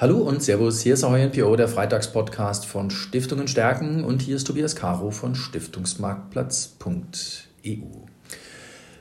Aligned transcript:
Hallo 0.00 0.18
und 0.18 0.44
Servus, 0.44 0.82
hier 0.82 0.94
ist 0.94 1.02
Ahoy 1.02 1.26
NPO, 1.26 1.56
der 1.56 1.66
Freitagspodcast 1.66 2.66
von 2.66 2.88
Stiftungen 2.88 3.48
stärken 3.48 4.04
und 4.04 4.22
hier 4.22 4.36
ist 4.36 4.46
Tobias 4.46 4.76
Caro 4.76 5.10
von 5.10 5.34
Stiftungsmarktplatz.eu. 5.34 7.72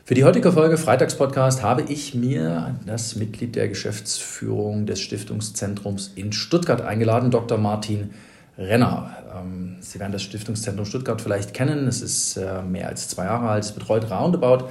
Für 0.03 0.13
die 0.15 0.23
heutige 0.23 0.51
Folge 0.51 0.79
Freitagspodcast 0.79 1.61
habe 1.61 1.83
ich 1.83 2.15
mir 2.15 2.79
das 2.87 3.15
Mitglied 3.15 3.55
der 3.55 3.67
Geschäftsführung 3.67 4.87
des 4.87 4.99
Stiftungszentrums 4.99 6.13
in 6.15 6.33
Stuttgart 6.33 6.81
eingeladen, 6.81 7.29
Dr. 7.29 7.59
Martin 7.59 8.09
Renner. 8.57 9.17
Ähm, 9.39 9.75
Sie 9.81 9.99
werden 9.99 10.13
das 10.13 10.23
Stiftungszentrum 10.23 10.87
Stuttgart 10.87 11.21
vielleicht 11.21 11.53
kennen. 11.53 11.87
Es 11.87 12.01
ist 12.01 12.37
äh, 12.37 12.63
mehr 12.63 12.87
als 12.87 13.07
zwei 13.07 13.25
Jahre 13.25 13.49
alt, 13.49 13.65
es 13.65 13.71
betreut 13.71 14.09
roundabout 14.09 14.69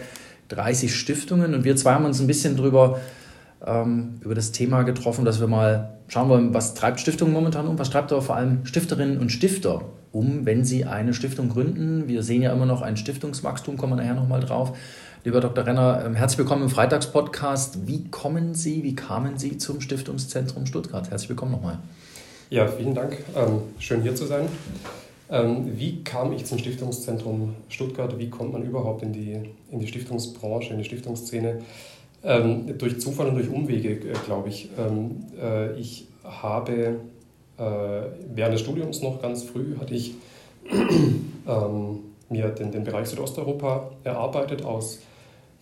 30 0.48 0.92
Stiftungen 0.92 1.54
und 1.54 1.62
wir 1.62 1.76
zwei 1.76 1.92
haben 1.92 2.04
uns 2.04 2.18
ein 2.18 2.26
bisschen 2.26 2.56
drüber 2.56 2.98
ähm, 3.64 4.20
über 4.20 4.34
das 4.34 4.52
Thema 4.52 4.82
getroffen, 4.82 5.24
dass 5.24 5.40
wir 5.40 5.46
mal 5.46 5.98
schauen 6.08 6.28
wollen, 6.28 6.54
was 6.54 6.74
treibt 6.74 7.00
Stiftungen 7.00 7.32
momentan 7.32 7.66
um, 7.66 7.78
was 7.78 7.90
treibt 7.90 8.12
aber 8.12 8.22
vor 8.22 8.36
allem 8.36 8.64
Stifterinnen 8.66 9.18
und 9.18 9.30
Stifter 9.30 9.82
um, 10.12 10.46
wenn 10.46 10.64
sie 10.64 10.84
eine 10.84 11.12
Stiftung 11.12 11.50
gründen. 11.50 12.08
Wir 12.08 12.22
sehen 12.22 12.42
ja 12.42 12.52
immer 12.52 12.66
noch 12.66 12.82
ein 12.82 12.96
Stiftungswachstum, 12.96 13.76
kommen 13.76 13.92
wir 13.92 14.02
nachher 14.02 14.14
nochmal 14.14 14.40
drauf. 14.40 14.76
Lieber 15.24 15.40
Dr. 15.40 15.66
Renner, 15.66 16.04
ähm, 16.06 16.14
herzlich 16.14 16.38
willkommen 16.38 16.62
im 16.62 16.68
Freitagspodcast. 16.70 17.86
Wie 17.86 18.08
kommen 18.08 18.54
Sie, 18.54 18.82
wie 18.84 18.94
kamen 18.94 19.38
Sie 19.38 19.58
zum 19.58 19.80
Stiftungszentrum 19.80 20.66
Stuttgart? 20.66 21.10
Herzlich 21.10 21.28
willkommen 21.28 21.52
nochmal. 21.52 21.78
Ja, 22.48 22.68
vielen 22.68 22.94
Dank. 22.94 23.18
Ähm, 23.34 23.62
schön 23.78 24.02
hier 24.02 24.14
zu 24.14 24.24
sein. 24.24 24.48
Ähm, 25.28 25.72
wie 25.76 26.04
kam 26.04 26.32
ich 26.32 26.44
zum 26.44 26.58
Stiftungszentrum 26.58 27.56
Stuttgart? 27.68 28.16
Wie 28.18 28.30
kommt 28.30 28.52
man 28.52 28.62
überhaupt 28.62 29.02
in 29.02 29.12
die, 29.12 29.40
in 29.70 29.80
die 29.80 29.88
Stiftungsbranche, 29.88 30.72
in 30.72 30.78
die 30.78 30.84
Stiftungsszene? 30.84 31.58
Ähm, 32.24 32.78
durch 32.78 33.00
Zufall 33.00 33.28
und 33.28 33.36
durch 33.36 33.48
Umwege, 33.48 33.90
äh, 33.90 34.14
glaube 34.24 34.48
ich. 34.48 34.70
Ähm, 34.78 35.26
äh, 35.40 35.78
ich 35.78 36.08
habe 36.24 37.00
äh, 37.58 37.62
während 38.34 38.54
des 38.54 38.60
Studiums 38.60 39.02
noch 39.02 39.22
ganz 39.22 39.44
früh, 39.44 39.76
hatte 39.78 39.94
ich 39.94 40.14
ähm, 40.70 42.00
mir 42.28 42.48
den, 42.48 42.72
den 42.72 42.84
Bereich 42.84 43.08
Südosteuropa 43.08 43.90
erarbeitet 44.04 44.64
aus 44.64 45.00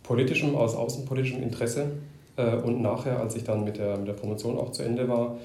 politischem, 0.03 0.55
aus 0.55 0.75
außenpolitischem 0.75 1.43
Interesse. 1.43 1.93
Äh, 2.37 2.57
und 2.57 2.81
nachher, 2.81 3.21
als 3.21 3.37
ich 3.37 3.45
dann 3.45 3.65
mit 3.65 3.79
der, 3.79 3.97
mit 3.99 4.09
der 4.09 4.15
Promotion 4.15 4.59
auch 4.59 4.73
zu 4.73 4.83
Ende 4.83 5.09
war, 5.09 5.37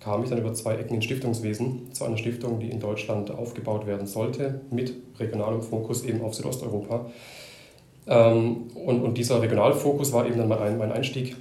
kam 0.00 0.22
ich 0.22 0.30
dann 0.30 0.38
über 0.38 0.52
zwei 0.54 0.74
Ecken 0.74 0.94
ins 0.94 1.04
Stiftungswesen 1.04 1.92
zu 1.92 2.04
einer 2.04 2.16
Stiftung, 2.16 2.60
die 2.60 2.70
in 2.70 2.80
Deutschland 2.80 3.30
aufgebaut 3.30 3.86
werden 3.86 4.06
sollte, 4.06 4.60
mit 4.70 4.92
regionalem 5.18 5.62
Fokus 5.62 6.04
eben 6.04 6.20
auf 6.20 6.34
Südosteuropa. 6.34 7.10
Ähm, 8.06 8.68
und, 8.74 9.02
und 9.02 9.18
dieser 9.18 9.42
Regionalfokus 9.42 10.12
war 10.12 10.26
eben 10.26 10.38
dann 10.38 10.48
mein, 10.48 10.78
mein 10.78 10.92
Einstieg 10.92 11.36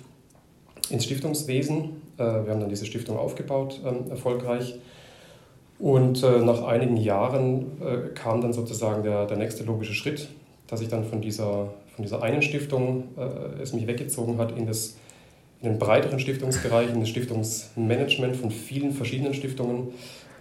ins 0.89 1.05
Stiftungswesen. 1.05 2.01
Äh, 2.17 2.23
wir 2.23 2.51
haben 2.51 2.59
dann 2.59 2.69
diese 2.69 2.85
Stiftung 2.85 3.17
aufgebaut, 3.17 3.81
ähm, 3.85 4.09
erfolgreich. 4.09 4.75
Und 5.77 6.23
äh, 6.23 6.39
nach 6.39 6.63
einigen 6.63 6.97
Jahren 6.97 7.81
äh, 7.81 8.13
kam 8.13 8.41
dann 8.41 8.53
sozusagen 8.53 9.03
der, 9.03 9.25
der 9.25 9.37
nächste 9.37 9.63
logische 9.63 9.93
Schritt, 9.93 10.29
dass 10.67 10.81
ich 10.81 10.87
dann 10.87 11.03
von 11.03 11.21
dieser, 11.21 11.67
von 11.95 12.03
dieser 12.03 12.23
einen 12.23 12.41
Stiftung 12.41 13.09
es 13.61 13.71
mich 13.71 13.87
weggezogen 13.87 14.37
hat 14.39 14.57
in, 14.57 14.65
das, 14.65 14.97
in 15.61 15.69
den 15.69 15.79
breiteren 15.79 16.19
Stiftungsbereich, 16.19 16.89
in 16.91 16.99
das 16.99 17.09
Stiftungsmanagement 17.09 18.35
von 18.35 18.49
vielen 18.49 18.91
verschiedenen 18.91 19.33
Stiftungen. 19.33 19.89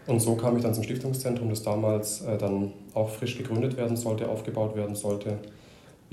Und 0.06 0.20
so 0.20 0.34
kam 0.34 0.56
ich 0.56 0.62
dann 0.62 0.72
zum 0.72 0.83
Stiftungszentrum, 0.83 1.50
das 1.50 1.62
damals 1.62 2.25
dann 2.41 2.72
auch 2.94 3.11
frisch 3.11 3.36
gegründet 3.36 3.77
werden 3.77 3.97
sollte, 3.98 4.28
aufgebaut 4.28 4.75
werden 4.75 4.97
sollte 4.97 5.38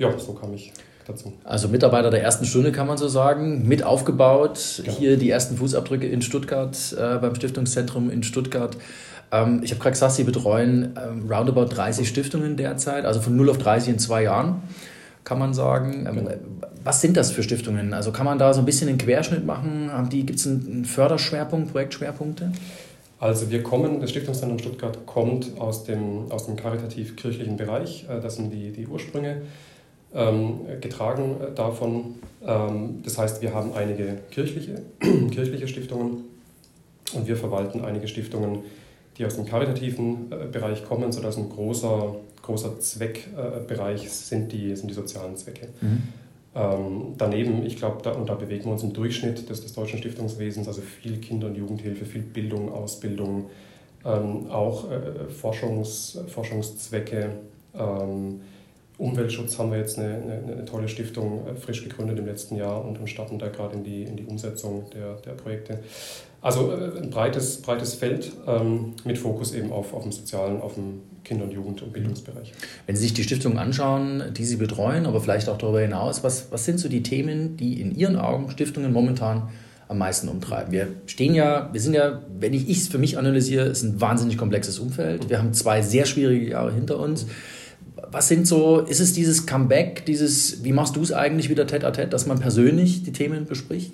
ja, 0.01 0.17
so 0.17 0.33
kam 0.33 0.53
ich 0.53 0.73
dazu. 1.07 1.33
Also 1.43 1.67
Mitarbeiter 1.67 2.09
der 2.09 2.23
ersten 2.23 2.45
Stunde 2.45 2.71
kann 2.71 2.87
man 2.87 2.97
so 2.97 3.07
sagen, 3.07 3.67
mit 3.67 3.83
aufgebaut, 3.83 4.81
genau. 4.83 4.97
hier 4.97 5.17
die 5.17 5.29
ersten 5.29 5.57
Fußabdrücke 5.57 6.07
in 6.07 6.21
Stuttgart, 6.21 6.75
äh, 6.93 7.17
beim 7.17 7.35
Stiftungszentrum 7.35 8.09
in 8.09 8.23
Stuttgart. 8.23 8.75
Ähm, 9.31 9.61
ich 9.63 9.71
habe 9.71 9.79
gerade 9.79 9.91
gesagt, 9.91 10.13
Sie 10.13 10.23
betreuen 10.23 10.97
ähm, 10.97 11.31
roundabout 11.31 11.65
30 11.65 12.07
Stiftungen 12.07 12.57
derzeit, 12.57 13.05
also 13.05 13.21
von 13.21 13.35
0 13.35 13.51
auf 13.51 13.59
30 13.59 13.93
in 13.93 13.99
zwei 13.99 14.23
Jahren, 14.23 14.63
kann 15.23 15.37
man 15.37 15.53
sagen. 15.53 16.07
Ähm, 16.07 16.15
genau. 16.15 16.31
Was 16.83 16.99
sind 16.99 17.15
das 17.15 17.31
für 17.31 17.43
Stiftungen? 17.43 17.93
Also 17.93 18.11
kann 18.11 18.25
man 18.25 18.39
da 18.39 18.55
so 18.55 18.59
ein 18.59 18.65
bisschen 18.65 18.89
einen 18.89 18.97
Querschnitt 18.97 19.45
machen? 19.45 19.91
Gibt 20.09 20.39
es 20.39 20.47
einen 20.47 20.83
Förderschwerpunkt, 20.83 21.71
Projektschwerpunkte? 21.71 22.51
Also 23.19 23.51
wir 23.51 23.61
kommen, 23.61 24.01
das 24.01 24.09
Stiftungszentrum 24.09 24.57
Stuttgart 24.57 25.05
kommt 25.05 25.59
aus 25.59 25.83
dem, 25.83 26.31
aus 26.31 26.47
dem 26.47 26.55
karitativ-kirchlichen 26.55 27.55
Bereich. 27.55 28.07
Äh, 28.09 28.19
das 28.19 28.37
sind 28.37 28.51
die, 28.51 28.71
die 28.71 28.87
Ursprünge 28.87 29.43
getragen 30.11 31.35
äh, 31.41 31.55
davon. 31.55 32.15
Ähm, 32.45 33.01
das 33.03 33.17
heißt, 33.17 33.41
wir 33.41 33.53
haben 33.53 33.73
einige 33.73 34.19
kirchliche, 34.31 34.81
kirchliche 35.31 35.67
Stiftungen 35.67 36.25
und 37.13 37.27
wir 37.27 37.37
verwalten 37.37 37.83
einige 37.83 38.07
Stiftungen, 38.07 38.59
die 39.17 39.25
aus 39.25 39.35
dem 39.35 39.45
karitativen 39.45 40.31
äh, 40.31 40.47
Bereich 40.51 40.85
kommen, 40.85 41.11
sodass 41.11 41.37
ein 41.37 41.49
großer, 41.49 42.15
großer 42.41 42.79
Zweckbereich 42.79 44.09
sind, 44.09 44.51
die, 44.51 44.75
sind 44.75 44.89
die 44.89 44.95
sozialen 44.95 45.37
Zwecke. 45.37 45.69
Mhm. 45.79 46.03
Ähm, 46.53 47.13
daneben, 47.17 47.65
ich 47.65 47.77
glaube, 47.77 48.01
da, 48.03 48.11
und 48.11 48.27
da 48.27 48.33
bewegen 48.33 48.65
wir 48.65 48.73
uns 48.73 48.83
im 48.83 48.91
Durchschnitt 48.91 49.49
des, 49.49 49.61
des 49.61 49.73
deutschen 49.73 49.99
Stiftungswesens, 49.99 50.67
also 50.67 50.81
viel 50.81 51.17
Kinder- 51.19 51.47
und 51.47 51.55
Jugendhilfe, 51.55 52.05
viel 52.05 52.21
Bildung, 52.21 52.73
Ausbildung, 52.73 53.49
ähm, 54.03 54.49
auch 54.49 54.91
äh, 54.91 55.29
Forschungs, 55.29 56.19
Forschungszwecke, 56.27 57.29
ähm, 57.73 58.41
Umweltschutz 59.01 59.57
haben 59.57 59.71
wir 59.71 59.79
jetzt 59.79 59.97
eine, 59.97 60.13
eine, 60.13 60.53
eine, 60.53 60.65
tolle 60.65 60.87
Stiftung 60.87 61.47
äh, 61.47 61.55
frisch 61.55 61.83
gegründet 61.83 62.19
im 62.19 62.27
letzten 62.27 62.55
Jahr 62.55 62.85
und 62.85 62.97
starten 63.09 63.39
da 63.39 63.47
gerade 63.47 63.75
in 63.75 63.83
die, 63.83 64.03
in 64.03 64.15
die 64.15 64.25
Umsetzung 64.25 64.85
der, 64.93 65.15
der 65.15 65.31
Projekte. 65.31 65.79
Also 66.41 66.71
äh, 66.71 67.01
ein 67.01 67.09
breites, 67.09 67.61
breites 67.61 67.95
Feld 67.95 68.31
ähm, 68.47 68.93
mit 69.03 69.17
Fokus 69.17 69.53
eben 69.53 69.71
auf, 69.71 69.93
auf 69.93 70.03
dem 70.03 70.11
sozialen, 70.11 70.61
auf 70.61 70.75
dem 70.75 71.01
Kinder- 71.23 71.45
und 71.45 71.51
Jugend- 71.51 71.81
und 71.81 71.93
Bildungsbereich. 71.93 72.53
Wenn 72.85 72.95
Sie 72.95 73.03
sich 73.03 73.13
die 73.13 73.23
Stiftungen 73.23 73.57
anschauen, 73.57 74.23
die 74.37 74.45
Sie 74.45 74.57
betreuen, 74.57 75.07
aber 75.07 75.19
vielleicht 75.19 75.49
auch 75.49 75.57
darüber 75.57 75.81
hinaus, 75.81 76.23
was, 76.23 76.51
was 76.51 76.65
sind 76.65 76.79
so 76.79 76.87
die 76.87 77.01
Themen, 77.01 77.57
die 77.57 77.81
in 77.81 77.95
Ihren 77.95 78.17
Augen 78.17 78.51
Stiftungen 78.51 78.93
momentan 78.93 79.49
am 79.87 79.97
meisten 79.97 80.29
umtreiben? 80.29 80.71
Wir 80.71 80.87
stehen 81.07 81.33
ja, 81.33 81.69
wir 81.71 81.81
sind 81.81 81.93
ja, 81.93 82.21
wenn 82.39 82.53
ich 82.53 82.69
es 82.69 82.87
für 82.87 82.99
mich 82.99 83.17
analysiere, 83.17 83.65
ist 83.65 83.81
ein 83.81 83.99
wahnsinnig 83.99 84.37
komplexes 84.37 84.77
Umfeld. 84.77 85.29
Wir 85.29 85.39
haben 85.39 85.53
zwei 85.53 85.81
sehr 85.81 86.05
schwierige 86.05 86.51
Jahre 86.51 86.71
hinter 86.71 86.99
uns. 86.99 87.25
Was 88.11 88.27
sind 88.27 88.45
so, 88.45 88.79
ist 88.79 88.99
es 88.99 89.13
dieses 89.13 89.45
Comeback, 89.45 90.05
dieses, 90.05 90.65
wie 90.65 90.73
machst 90.73 90.97
du 90.97 91.01
es 91.01 91.13
eigentlich 91.13 91.49
wieder 91.49 91.65
tête 91.65 91.85
à 91.85 91.91
tête, 91.91 92.09
dass 92.09 92.25
man 92.25 92.39
persönlich 92.39 93.03
die 93.03 93.13
Themen 93.13 93.45
bespricht? 93.45 93.93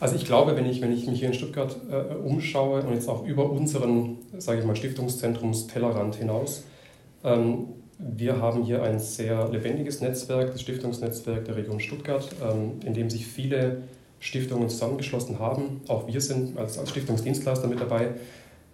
Also 0.00 0.14
ich 0.14 0.24
glaube, 0.24 0.56
wenn 0.56 0.64
ich, 0.64 0.80
wenn 0.80 0.92
ich 0.92 1.06
mich 1.06 1.18
hier 1.18 1.28
in 1.28 1.34
Stuttgart 1.34 1.76
äh, 1.90 2.14
umschaue 2.14 2.82
und 2.82 2.94
jetzt 2.94 3.08
auch 3.08 3.26
über 3.26 3.50
unseren, 3.50 4.16
sage 4.38 4.60
ich 4.60 4.64
mal, 4.64 4.76
Stiftungszentrums-Tellerrand 4.76 6.14
hinaus, 6.14 6.62
ähm, 7.22 7.66
wir 7.98 8.40
haben 8.40 8.62
hier 8.62 8.82
ein 8.82 8.98
sehr 8.98 9.48
lebendiges 9.50 10.00
Netzwerk, 10.00 10.52
das 10.52 10.62
Stiftungsnetzwerk 10.62 11.44
der 11.44 11.56
Region 11.56 11.80
Stuttgart, 11.80 12.28
ähm, 12.42 12.80
in 12.86 12.94
dem 12.94 13.10
sich 13.10 13.26
viele 13.26 13.82
Stiftungen 14.20 14.68
zusammengeschlossen 14.68 15.38
haben. 15.38 15.80
Auch 15.88 16.06
wir 16.06 16.20
sind 16.20 16.56
als, 16.56 16.78
als 16.78 16.90
Stiftungsdienstleister 16.90 17.66
mit 17.66 17.80
dabei. 17.80 18.10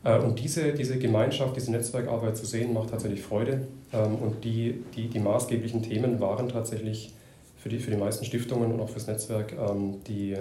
Äh, 0.05 0.19
und 0.19 0.39
diese, 0.39 0.73
diese 0.73 0.99
Gemeinschaft, 0.99 1.57
diese 1.57 1.73
Netzwerkarbeit 1.73 2.37
zu 2.37 2.47
sehen, 2.47 2.73
macht 2.73 2.91
tatsächlich 2.91 3.23
Freude. 3.23 3.67
Ähm, 3.93 4.17
und 4.17 4.45
die, 4.45 4.85
die, 4.95 5.09
die 5.09 5.19
maßgeblichen 5.19 5.83
Themen 5.83 6.21
waren 6.21 6.49
tatsächlich 6.49 7.13
für 7.57 7.71
die, 7.71 7.79
für 7.79 7.91
die 7.91 7.97
meisten 7.97 8.25
Stiftungen 8.25 8.71
und 8.73 8.81
auch 8.81 8.91
fürs 8.91 9.07
Netzwerk 9.07 9.53
ähm, 9.53 9.97
die, 10.07 10.37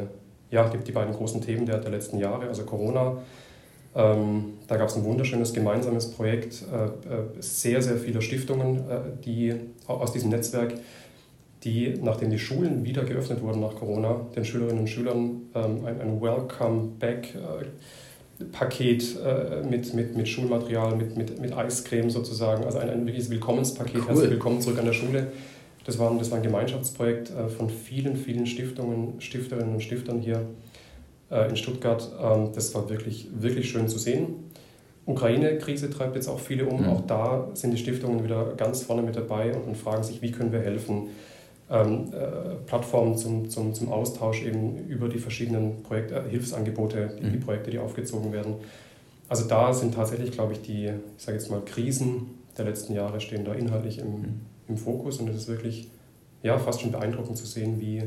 ja, 0.52 0.70
die, 0.70 0.78
die 0.80 0.92
beiden 0.92 1.14
großen 1.14 1.42
Themen 1.42 1.66
der, 1.66 1.80
der 1.80 1.92
letzten 1.92 2.20
Jahre, 2.20 2.48
also 2.48 2.64
Corona. 2.64 3.18
Ähm, 3.96 4.56
da 4.68 4.76
gab 4.76 4.90
es 4.90 4.96
ein 4.96 5.06
wunderschönes 5.06 5.54
gemeinsames 5.54 6.12
Projekt, 6.12 6.64
äh, 6.64 6.86
äh, 6.86 6.90
sehr, 7.40 7.82
sehr 7.82 7.98
viele 7.98 8.22
Stiftungen, 8.22 8.84
die 9.24 9.54
aus 9.88 10.12
diesem 10.12 10.32
Netzwerk, 10.32 10.74
die, 11.64 11.94
nachdem 12.02 12.30
die 12.30 12.40
Schulen 12.40 12.84
wieder 12.84 13.04
geöffnet 13.04 13.42
wurden 13.42 13.62
nach 13.62 13.76
Corona, 13.76 14.26
den 14.36 14.44
Schülerinnen 14.44 14.80
und 14.80 14.88
Schülern 14.88 15.44
ein, 15.54 15.86
ein 15.86 16.22
Welcome 16.22 16.90
Back 17.00 17.36
Paket 18.52 19.18
äh, 19.24 19.64
mit, 19.68 19.94
mit, 19.94 20.16
mit 20.16 20.28
Schulmaterial, 20.28 20.96
mit, 20.96 21.18
mit, 21.18 21.40
mit 21.40 21.54
Eiscreme 21.54 22.10
sozusagen, 22.10 22.64
also 22.64 22.78
ein, 22.78 22.90
ein 22.90 23.06
wirkliches 23.06 23.30
Willkommenspaket. 23.30 23.96
Cool. 23.96 24.08
Herzlich 24.08 24.30
willkommen 24.32 24.62
zurück 24.62 24.80
an 24.80 24.86
der 24.86 24.94
Schule. 24.94 25.28
Das 25.86 26.00
war, 26.00 26.16
das 26.18 26.32
war 26.32 26.38
ein 26.38 26.44
Gemeinschaftsprojekt 26.44 27.32
äh, 27.32 27.50
von 27.50 27.70
vielen, 27.70 28.16
vielen 28.16 28.46
Stiftungen, 28.46 29.20
Stifterinnen 29.20 29.74
und 29.74 29.82
Stiftern 29.82 30.20
hier 30.20 30.46
äh, 31.30 31.50
in 31.50 31.58
Stuttgart. 31.58 32.10
Ähm, 32.22 32.50
das 32.54 32.74
war 32.76 32.90
wirklich, 32.90 33.28
wirklich 33.34 33.70
schön 33.70 33.88
zu 33.88 33.98
sehen. 33.98 34.52
Ukraine-Krise 35.06 35.90
treibt 35.90 36.16
jetzt 36.16 36.30
auch 36.30 36.40
viele 36.40 36.66
um. 36.66 36.84
Mhm. 36.84 36.90
Auch 36.90 37.02
da 37.02 37.50
sind 37.54 37.72
die 37.72 37.78
Stiftungen 37.78 38.24
wieder 38.24 38.54
ganz 38.56 38.84
vorne 38.84 39.02
mit 39.02 39.16
dabei 39.16 39.54
und, 39.54 39.64
und 39.64 39.78
fragen 39.78 40.04
sich, 40.04 40.22
wie 40.22 40.32
können 40.32 40.52
wir 40.52 40.62
helfen 40.62 41.10
ähm, 41.74 42.14
äh, 42.14 42.56
Plattformen 42.68 43.18
zum, 43.18 43.50
zum, 43.50 43.74
zum 43.74 43.92
Austausch 43.92 44.44
eben 44.44 44.86
über 44.88 45.10
die 45.10 45.18
verschiedenen 45.18 45.82
Projekt, 45.82 46.12
äh, 46.12 46.22
Hilfsangebote, 46.30 47.18
die, 47.20 47.26
mhm. 47.26 47.32
die 47.34 47.38
Projekte, 47.40 47.72
die 47.72 47.80
aufgezogen 47.80 48.32
werden. 48.32 48.56
Also 49.28 49.48
da 49.48 49.74
sind 49.74 49.96
tatsächlich, 49.96 50.32
glaube 50.32 50.54
ich, 50.54 50.62
die, 50.62 50.92
ich 51.18 51.24
sage 51.24 51.38
jetzt 51.38 51.50
mal, 51.50 51.62
Krisen 51.66 52.30
der 52.58 52.66
letzten 52.66 52.94
Jahre 52.94 53.20
stehen 53.20 53.44
da 53.44 53.54
inhaltlich 53.54 53.98
im, 53.98 54.12
mhm. 54.12 54.42
im 54.68 54.78
Fokus 54.78 55.18
und 55.18 55.30
es 55.30 55.36
ist 55.36 55.48
wirklich 55.48 55.90
ja, 56.44 56.60
fast 56.60 56.82
schon 56.82 56.92
beeindruckend 56.92 57.38
zu 57.38 57.48
sehen, 57.48 57.82
wie, 57.82 58.04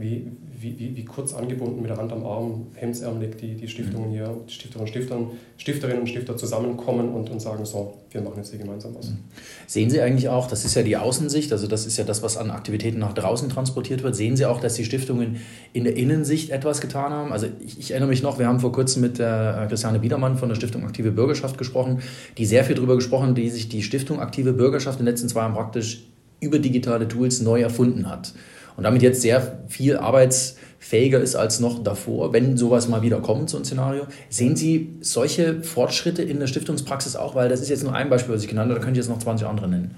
wie, 0.00 0.30
wie, 0.60 0.92
wie, 0.94 1.04
kurz 1.04 1.34
angebunden 1.34 1.82
mit 1.82 1.90
der 1.90 1.96
Hand 1.96 2.12
am 2.12 2.24
Arm, 2.24 2.68
hemdsärmelig 2.74 3.36
die, 3.36 3.56
die 3.56 3.66
Stiftungen 3.66 4.10
hier, 4.10 4.32
die 4.48 4.52
Stifterinnen 4.52 4.82
und 4.82 4.88
Stiftern, 4.88 5.26
Stifterinnen 5.56 6.00
und 6.02 6.06
Stifter 6.06 6.36
zusammenkommen 6.36 7.08
und, 7.08 7.28
und 7.30 7.42
sagen, 7.42 7.66
so, 7.66 7.94
wir 8.12 8.20
machen 8.20 8.34
jetzt 8.36 8.50
hier 8.50 8.60
gemeinsam 8.60 8.94
was. 8.96 9.08
Mhm. 9.10 9.18
Sehen 9.66 9.90
Sie 9.90 10.00
eigentlich 10.00 10.28
auch, 10.28 10.46
das 10.46 10.64
ist 10.64 10.76
ja 10.76 10.84
die 10.84 10.96
Außensicht, 10.96 11.50
also 11.50 11.66
das 11.66 11.84
ist 11.84 11.96
ja 11.96 12.04
das, 12.04 12.22
was 12.22 12.36
an 12.36 12.52
Aktivitäten 12.52 13.00
nach 13.00 13.12
draußen 13.12 13.48
transportiert 13.48 14.04
wird, 14.04 14.14
sehen 14.14 14.36
Sie 14.36 14.46
auch, 14.46 14.60
dass 14.60 14.74
die 14.74 14.84
Stiftungen 14.84 15.40
in 15.72 15.82
der 15.82 15.96
Innensicht 15.96 16.50
etwas 16.50 16.80
getan 16.80 17.10
haben? 17.12 17.32
Also 17.32 17.48
ich, 17.58 17.80
ich 17.80 17.90
erinnere 17.90 18.10
mich 18.10 18.22
noch, 18.22 18.38
wir 18.38 18.46
haben 18.46 18.60
vor 18.60 18.70
kurzem 18.70 19.02
mit 19.02 19.18
der 19.18 19.66
Christiane 19.68 19.98
Biedermann 19.98 20.38
von 20.38 20.48
der 20.48 20.54
Stiftung 20.54 20.84
Aktive 20.84 21.10
Bürgerschaft 21.10 21.58
gesprochen, 21.58 22.02
die 22.36 22.46
sehr 22.46 22.62
viel 22.62 22.76
darüber 22.76 22.94
gesprochen, 22.94 23.34
die 23.34 23.50
sich 23.50 23.68
die 23.68 23.82
Stiftung 23.82 24.20
Aktive 24.20 24.52
Bürgerschaft 24.52 25.00
in 25.00 25.06
den 25.06 25.12
letzten 25.12 25.28
zwei 25.28 25.40
Jahren 25.40 25.54
praktisch 25.54 26.04
über 26.40 26.60
digitale 26.60 27.08
Tools 27.08 27.40
neu 27.40 27.60
erfunden 27.62 28.08
hat 28.08 28.32
und 28.78 28.84
damit 28.84 29.02
jetzt 29.02 29.22
sehr 29.22 29.64
viel 29.66 29.96
arbeitsfähiger 29.96 31.20
ist 31.20 31.34
als 31.34 31.58
noch 31.58 31.82
davor, 31.82 32.32
wenn 32.32 32.56
sowas 32.56 32.86
mal 32.86 33.02
wieder 33.02 33.20
kommt, 33.20 33.50
so 33.50 33.58
ein 33.58 33.64
Szenario. 33.64 34.06
Sehen 34.30 34.54
Sie 34.54 34.94
solche 35.00 35.64
Fortschritte 35.64 36.22
in 36.22 36.38
der 36.38 36.46
Stiftungspraxis 36.46 37.16
auch? 37.16 37.34
Weil 37.34 37.48
das 37.48 37.60
ist 37.60 37.70
jetzt 37.70 37.82
nur 37.82 37.92
ein 37.92 38.08
Beispiel, 38.08 38.36
was 38.36 38.42
ich 38.44 38.48
genannt 38.48 38.70
habe, 38.70 38.78
da 38.78 38.84
könnte 38.84 39.00
ich 39.00 39.04
jetzt 39.04 39.12
noch 39.12 39.20
20 39.20 39.48
andere 39.48 39.66
nennen. 39.68 39.96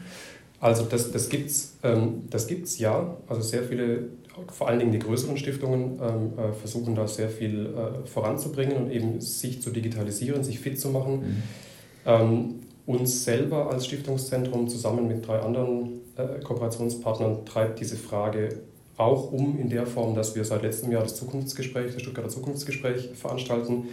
Also 0.60 0.84
das, 0.84 1.12
das 1.12 1.28
gibt 1.28 1.50
es 1.50 1.74
ähm, 1.82 2.22
das 2.30 2.46
gibt's 2.46 2.78
ja. 2.78 3.18
Also 3.28 3.42
sehr 3.42 3.64
viele, 3.64 4.04
vor 4.50 4.68
allen 4.68 4.78
Dingen 4.78 4.92
die 4.92 4.98
größeren 4.98 5.36
Stiftungen, 5.36 6.00
ähm, 6.00 6.32
äh, 6.38 6.54
versuchen 6.54 6.94
da 6.94 7.06
sehr 7.06 7.28
viel 7.28 7.66
äh, 7.66 8.06
voranzubringen 8.06 8.78
und 8.78 8.90
eben 8.90 9.20
sich 9.20 9.60
zu 9.60 9.68
digitalisieren, 9.68 10.42
sich 10.42 10.58
fit 10.58 10.80
zu 10.80 10.88
machen. 10.88 11.20
Mhm. 11.20 11.42
Ähm, 12.06 12.54
uns 12.86 13.24
selber 13.24 13.70
als 13.70 13.86
Stiftungszentrum 13.86 14.68
zusammen 14.68 15.08
mit 15.08 15.26
drei 15.26 15.40
anderen 15.40 16.00
äh, 16.16 16.40
Kooperationspartnern 16.42 17.44
treibt 17.44 17.80
diese 17.80 17.96
Frage 17.96 18.60
auch 18.96 19.32
um 19.32 19.58
in 19.58 19.70
der 19.70 19.86
Form, 19.86 20.14
dass 20.14 20.34
wir 20.34 20.44
seit 20.44 20.62
letztem 20.62 20.92
Jahr 20.92 21.02
das 21.02 21.16
Zukunftsgespräch, 21.16 21.92
das 21.92 22.02
Stuttgarter 22.02 22.28
Zukunftsgespräch 22.28 23.10
veranstalten, 23.14 23.88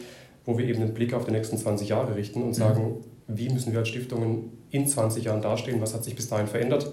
wo 0.46 0.58
wir 0.58 0.66
eben 0.66 0.82
den 0.82 0.94
Blick 0.94 1.14
auf 1.14 1.26
die 1.26 1.32
nächsten 1.32 1.58
20 1.58 1.90
Jahre 1.90 2.16
richten 2.16 2.42
und 2.42 2.50
mhm. 2.50 2.54
sagen, 2.54 2.96
wie 3.28 3.50
müssen 3.50 3.72
wir 3.72 3.80
als 3.80 3.90
Stiftungen 3.90 4.52
in 4.72 4.88
20 4.88 5.24
Jahren 5.26 5.42
dastehen, 5.42 5.82
was 5.82 5.94
hat 5.94 6.04
sich 6.04 6.16
bis 6.16 6.28
dahin 6.28 6.48
verändert. 6.48 6.92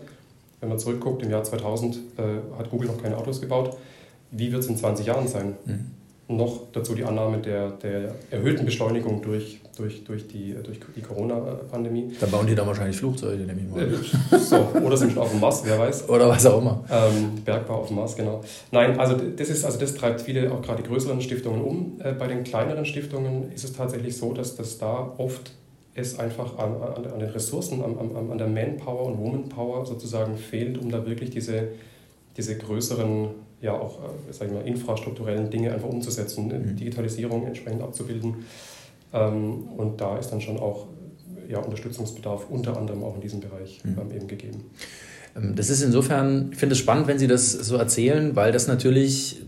Wenn 0.61 0.69
man 0.69 0.79
zurückguckt, 0.79 1.23
im 1.23 1.31
Jahr 1.31 1.43
2000 1.43 1.97
äh, 1.97 2.56
hat 2.56 2.70
Google 2.70 2.88
noch 2.88 3.02
keine 3.02 3.17
Autos 3.17 3.40
gebaut. 3.40 3.76
Wie 4.31 4.52
wird 4.52 4.62
es 4.62 4.69
in 4.69 4.76
20 4.76 5.06
Jahren 5.06 5.29
sein? 5.29 5.56
Mhm 5.64 6.04
noch 6.29 6.73
dazu 6.73 6.94
die 6.94 7.05
Annahme 7.05 7.38
der, 7.38 7.71
der 7.73 8.15
erhöhten 8.31 8.65
Beschleunigung 8.65 9.21
durch, 9.21 9.61
durch, 9.76 10.05
durch 10.05 10.26
die, 10.26 10.55
durch 10.62 10.81
die 10.97 11.03
Corona-Pandemie. 11.03 12.12
Da 12.19 12.26
bauen 12.26 12.47
die 12.47 12.55
dann 12.55 12.67
wahrscheinlich 12.67 12.97
Flugzeuge, 12.97 13.44
nehme 13.44 13.61
ich 13.61 13.69
mal. 13.69 13.82
Äh, 13.82 14.38
so, 14.38 14.69
oder 14.82 14.97
sind 14.97 15.12
schon 15.12 15.23
auf 15.23 15.31
dem 15.31 15.41
Mars, 15.41 15.62
wer 15.65 15.79
weiß. 15.79 16.09
Oder 16.09 16.29
was 16.29 16.47
auch 16.47 16.61
immer. 16.61 16.82
Ähm, 16.91 17.43
Bergbau 17.44 17.75
auf 17.75 17.88
dem 17.88 17.97
Mars, 17.97 18.17
genau. 18.17 18.43
Nein, 18.71 18.99
also 18.99 19.17
das, 19.17 19.50
ist, 19.50 19.65
also 19.65 19.79
das 19.79 19.94
treibt 19.94 20.23
viele, 20.23 20.50
auch 20.50 20.62
gerade 20.62 20.82
die 20.82 20.88
größeren 20.88 21.21
Stiftungen 21.21 21.61
um. 21.61 22.00
Äh, 22.03 22.12
bei 22.12 22.26
den 22.26 22.43
kleineren 22.43 22.87
Stiftungen 22.87 23.53
ist 23.53 23.65
es 23.65 23.75
tatsächlich 23.75 24.17
so, 24.17 24.32
dass 24.32 24.56
das 24.56 24.79
da 24.79 25.12
oft 25.19 25.53
es 25.94 26.19
einfach 26.19 26.59
an, 26.59 26.82
an, 26.82 27.06
an 27.06 27.19
den 27.21 27.29
Ressourcen, 27.31 27.85
an, 27.85 27.99
an, 27.99 28.31
an 28.31 28.38
der 28.38 28.49
Manpower 28.49 29.06
und 29.06 29.19
Womanpower 29.19 29.85
sozusagen 29.85 30.37
fehlt, 30.37 30.79
um 30.79 30.91
da 30.91 31.06
wirklich 31.06 31.31
diese, 31.31 31.69
diese 32.37 32.56
größeren 32.56 33.29
ja 33.64 33.72
auch 33.72 33.99
äh, 34.00 34.32
sag 34.32 34.49
ich 34.49 34.55
mal, 34.55 34.66
infrastrukturellen 34.66 35.50
Dinge 35.50 35.72
einfach 35.72 35.88
umzusetzen, 35.88 36.49
mhm. 36.49 36.76
Digitalisierung 36.76 37.46
entsprechend 37.46 37.82
abzubilden. 37.82 38.44
Ähm, 39.12 39.64
und 39.76 40.00
da 40.00 40.19
ist 40.19 40.31
dann 40.31 40.40
schon 40.40 40.58
auch 40.58 40.87
ja, 41.49 41.58
Unterstützungsbedarf 41.58 42.49
unter 42.50 42.76
anderem 42.76 43.02
auch 43.02 43.16
in 43.16 43.20
diesem 43.20 43.40
Bereich 43.40 43.81
mhm. 43.84 43.99
ähm, 44.00 44.16
eben 44.16 44.28
gegeben. 44.28 44.64
Ähm, 45.34 45.55
das 45.56 45.70
ist 45.70 45.82
insofern, 45.82 46.50
ich 46.52 46.58
finde 46.58 46.75
es 46.75 46.78
spannend, 46.78 47.06
wenn 47.06 47.19
Sie 47.19 47.26
das 47.26 47.52
so 47.52 47.76
erzählen, 47.76 48.37
weil 48.37 48.52
das 48.52 48.69
natürlich 48.69 49.43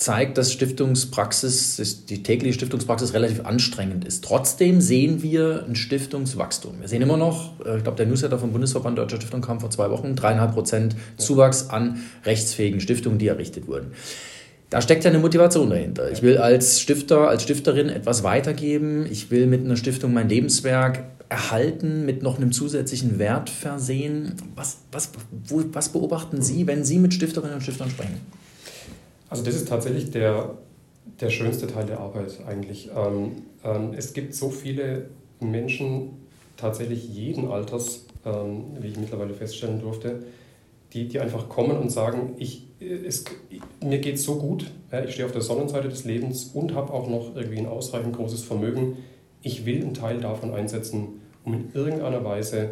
zeigt, 0.00 0.38
dass 0.38 0.50
Stiftungspraxis, 0.50 2.06
die 2.06 2.22
tägliche 2.22 2.54
Stiftungspraxis 2.54 3.12
relativ 3.12 3.44
anstrengend 3.44 4.06
ist. 4.06 4.24
Trotzdem 4.24 4.80
sehen 4.80 5.22
wir 5.22 5.66
ein 5.68 5.76
Stiftungswachstum. 5.76 6.80
Wir 6.80 6.88
sehen 6.88 7.02
immer 7.02 7.18
noch, 7.18 7.60
äh, 7.64 7.76
ich 7.76 7.82
glaube, 7.82 7.96
der 7.96 8.06
Newsletter 8.06 8.38
vom 8.38 8.52
Bundesverband 8.52 8.96
Deutscher 8.96 9.16
Stiftung 9.16 9.42
kam 9.42 9.60
vor 9.60 9.70
zwei 9.70 9.90
Wochen, 9.90 10.16
dreieinhalb 10.16 10.54
Prozent 10.54 10.96
Zuwachs 11.18 11.68
an 11.68 12.00
rechtsfähigen 12.24 12.80
Stiftungen, 12.80 13.18
die 13.18 13.28
errichtet 13.28 13.66
wurden. 13.66 13.92
Da 14.70 14.80
steckt 14.80 15.04
ja 15.04 15.10
eine 15.10 15.18
Motivation 15.18 15.68
dahinter. 15.68 16.10
Ich 16.10 16.22
will 16.22 16.38
als 16.38 16.80
Stifter, 16.80 17.28
als 17.28 17.42
Stifterin 17.42 17.88
etwas 17.88 18.22
weitergeben. 18.22 19.04
Ich 19.10 19.30
will 19.30 19.46
mit 19.46 19.64
einer 19.64 19.76
Stiftung 19.76 20.14
mein 20.14 20.28
Lebenswerk 20.28 21.04
erhalten, 21.28 22.06
mit 22.06 22.22
noch 22.22 22.38
einem 22.38 22.52
zusätzlichen 22.52 23.18
Wert 23.18 23.50
versehen. 23.50 24.32
Was, 24.54 24.78
was, 24.92 25.10
wo, 25.46 25.62
was 25.72 25.90
beobachten 25.90 26.40
Sie, 26.40 26.66
wenn 26.66 26.84
Sie 26.84 26.98
mit 26.98 27.12
Stifterinnen 27.12 27.56
und 27.56 27.62
Stiftern 27.62 27.90
sprechen? 27.90 28.20
Also 29.30 29.44
das 29.44 29.54
ist 29.54 29.68
tatsächlich 29.68 30.10
der, 30.10 30.58
der 31.20 31.30
schönste 31.30 31.68
Teil 31.68 31.86
der 31.86 32.00
Arbeit 32.00 32.40
eigentlich. 32.46 32.90
Ähm, 32.94 33.42
ähm, 33.64 33.94
es 33.96 34.12
gibt 34.12 34.34
so 34.34 34.50
viele 34.50 35.08
Menschen, 35.40 36.10
tatsächlich 36.56 37.08
jeden 37.08 37.48
Alters, 37.48 38.04
ähm, 38.26 38.64
wie 38.80 38.88
ich 38.88 38.98
mittlerweile 38.98 39.32
feststellen 39.32 39.80
durfte, 39.80 40.24
die, 40.92 41.08
die 41.08 41.20
einfach 41.20 41.48
kommen 41.48 41.78
und 41.78 41.90
sagen, 41.90 42.34
ich, 42.38 42.66
es, 42.80 43.24
mir 43.82 43.98
geht 43.98 44.18
so 44.18 44.34
gut, 44.34 44.66
ja, 44.90 45.04
ich 45.04 45.12
stehe 45.12 45.24
auf 45.24 45.32
der 45.32 45.40
Sonnenseite 45.40 45.88
des 45.88 46.04
Lebens 46.04 46.50
und 46.52 46.74
habe 46.74 46.92
auch 46.92 47.08
noch 47.08 47.34
irgendwie 47.36 47.58
ein 47.58 47.66
ausreichend 47.66 48.14
großes 48.16 48.42
Vermögen. 48.42 48.98
Ich 49.42 49.64
will 49.64 49.80
einen 49.80 49.94
Teil 49.94 50.20
davon 50.20 50.52
einsetzen, 50.52 51.20
um 51.44 51.54
in 51.54 51.70
irgendeiner 51.72 52.24
Weise 52.24 52.70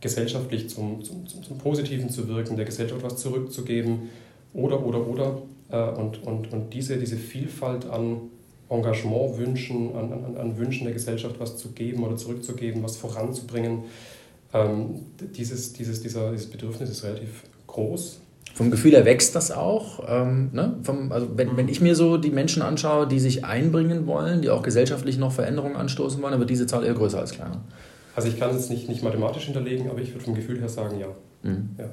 gesellschaftlich 0.00 0.68
zum, 0.70 1.04
zum, 1.04 1.26
zum, 1.26 1.42
zum 1.42 1.58
Positiven 1.58 2.10
zu 2.10 2.26
wirken, 2.26 2.56
der 2.56 2.64
Gesellschaft 2.64 3.02
was 3.02 3.18
zurückzugeben 3.18 4.10
oder, 4.52 4.84
oder, 4.84 5.06
oder. 5.06 5.42
Äh, 5.74 5.88
und, 5.90 6.22
und, 6.24 6.52
und 6.52 6.72
diese, 6.72 6.96
diese 6.96 7.16
Vielfalt 7.16 7.90
an 7.90 8.30
Engagementwünschen, 8.68 9.94
an, 9.94 10.12
an, 10.12 10.36
an 10.36 10.58
Wünschen 10.58 10.84
der 10.84 10.92
Gesellschaft 10.92 11.36
was 11.38 11.56
zu 11.58 11.72
geben 11.72 12.04
oder 12.04 12.16
zurückzugeben, 12.16 12.82
was 12.82 12.96
voranzubringen, 12.96 13.84
ähm, 14.52 15.00
dieses, 15.36 15.72
dieses, 15.72 16.00
dieser, 16.00 16.30
dieses 16.30 16.46
Bedürfnis 16.46 16.90
ist 16.90 17.04
relativ 17.04 17.42
groß. 17.66 18.20
Vom 18.54 18.70
Gefühl 18.70 18.92
her 18.92 19.04
wächst 19.04 19.34
das 19.34 19.50
auch. 19.50 20.04
Ähm, 20.08 20.50
ne? 20.52 20.76
Vom, 20.84 21.10
also 21.10 21.28
wenn, 21.34 21.56
wenn 21.56 21.68
ich 21.68 21.80
mir 21.80 21.96
so 21.96 22.18
die 22.18 22.30
Menschen 22.30 22.62
anschaue, 22.62 23.08
die 23.08 23.18
sich 23.18 23.44
einbringen 23.44 24.06
wollen, 24.06 24.42
die 24.42 24.50
auch 24.50 24.62
gesellschaftlich 24.62 25.18
noch 25.18 25.32
Veränderungen 25.32 25.74
anstoßen 25.74 26.22
wollen, 26.22 26.32
dann 26.32 26.40
wird 26.40 26.50
diese 26.50 26.68
Zahl 26.68 26.84
eher 26.84 26.94
größer 26.94 27.18
als 27.18 27.32
kleiner. 27.32 27.62
Also 28.14 28.28
ich 28.28 28.38
kann 28.38 28.54
es 28.54 28.70
nicht, 28.70 28.88
nicht 28.88 29.02
mathematisch 29.02 29.46
hinterlegen, 29.46 29.90
aber 29.90 30.00
ich 30.00 30.14
würde 30.14 30.24
vom 30.24 30.34
Gefühl 30.36 30.60
her 30.60 30.68
sagen, 30.68 31.00
ja. 31.00 31.08
Mhm. 31.42 31.70
ja. 31.78 31.86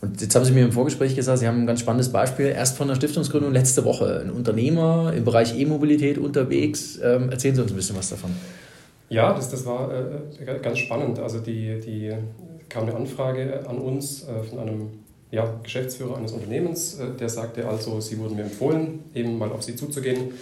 Und 0.00 0.20
jetzt 0.20 0.34
haben 0.34 0.44
Sie 0.44 0.52
mir 0.52 0.64
im 0.64 0.72
Vorgespräch 0.72 1.14
gesagt, 1.16 1.38
Sie 1.38 1.46
haben 1.46 1.62
ein 1.62 1.66
ganz 1.66 1.80
spannendes 1.80 2.10
Beispiel, 2.10 2.46
erst 2.46 2.76
von 2.76 2.88
der 2.88 2.94
Stiftungsgründung 2.94 3.52
letzte 3.52 3.84
Woche. 3.84 4.20
Ein 4.24 4.30
Unternehmer 4.30 5.12
im 5.16 5.24
Bereich 5.24 5.58
E-Mobilität 5.58 6.18
unterwegs. 6.18 6.98
Ähm, 7.02 7.30
erzählen 7.30 7.54
Sie 7.54 7.62
uns 7.62 7.72
ein 7.72 7.76
bisschen 7.76 7.96
was 7.96 8.10
davon. 8.10 8.30
Ja, 9.08 9.32
das, 9.32 9.50
das 9.50 9.64
war 9.66 9.90
äh, 9.92 10.58
ganz 10.60 10.78
spannend. 10.78 11.18
Also 11.18 11.38
die, 11.38 11.80
die 11.80 12.12
kam 12.68 12.84
eine 12.84 12.96
Anfrage 12.96 13.64
an 13.68 13.78
uns 13.78 14.24
äh, 14.24 14.42
von 14.42 14.58
einem 14.58 14.90
ja, 15.30 15.52
Geschäftsführer 15.62 16.16
eines 16.16 16.32
Unternehmens, 16.32 16.98
äh, 16.98 17.10
der 17.18 17.28
sagte 17.28 17.68
also, 17.68 18.00
Sie 18.00 18.18
wurden 18.18 18.36
mir 18.36 18.42
empfohlen, 18.42 19.00
eben 19.14 19.36
mal 19.36 19.50
auf 19.50 19.62
Sie 19.62 19.74
zuzugehen, 19.74 20.32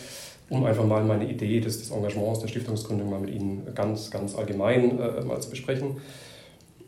um 0.51 0.65
einfach 0.65 0.85
mal 0.85 1.03
meine 1.03 1.31
Idee 1.31 1.61
des, 1.61 1.79
des 1.79 1.91
Engagements 1.91 2.41
der 2.41 2.49
Stiftungsgründung 2.49 3.09
mal 3.09 3.21
mit 3.21 3.31
Ihnen 3.31 3.67
ganz, 3.75 4.11
ganz 4.11 4.35
allgemein 4.35 4.99
äh, 5.01 5.23
mal 5.23 5.41
zu 5.41 5.51
besprechen. 5.51 5.97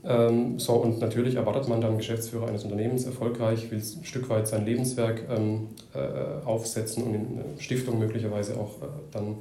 Ähm, 0.06 0.58
so, 0.58 0.74
und 0.74 1.00
natürlich 1.00 1.36
erwartet 1.36 1.68
man 1.68 1.80
dann 1.80 1.96
Geschäftsführer 1.96 2.48
eines 2.48 2.64
Unternehmens 2.64 3.06
erfolgreich, 3.06 3.70
will 3.70 3.78
ein 3.78 4.04
Stück 4.04 4.28
weit 4.28 4.46
sein 4.46 4.64
Lebenswerk 4.66 5.22
ähm, 5.30 5.68
äh, 5.94 6.44
aufsetzen 6.44 7.04
und 7.04 7.14
in 7.14 7.40
Stiftung 7.58 7.98
möglicherweise 7.98 8.58
auch 8.58 8.82
äh, 8.82 8.86
dann 9.12 9.36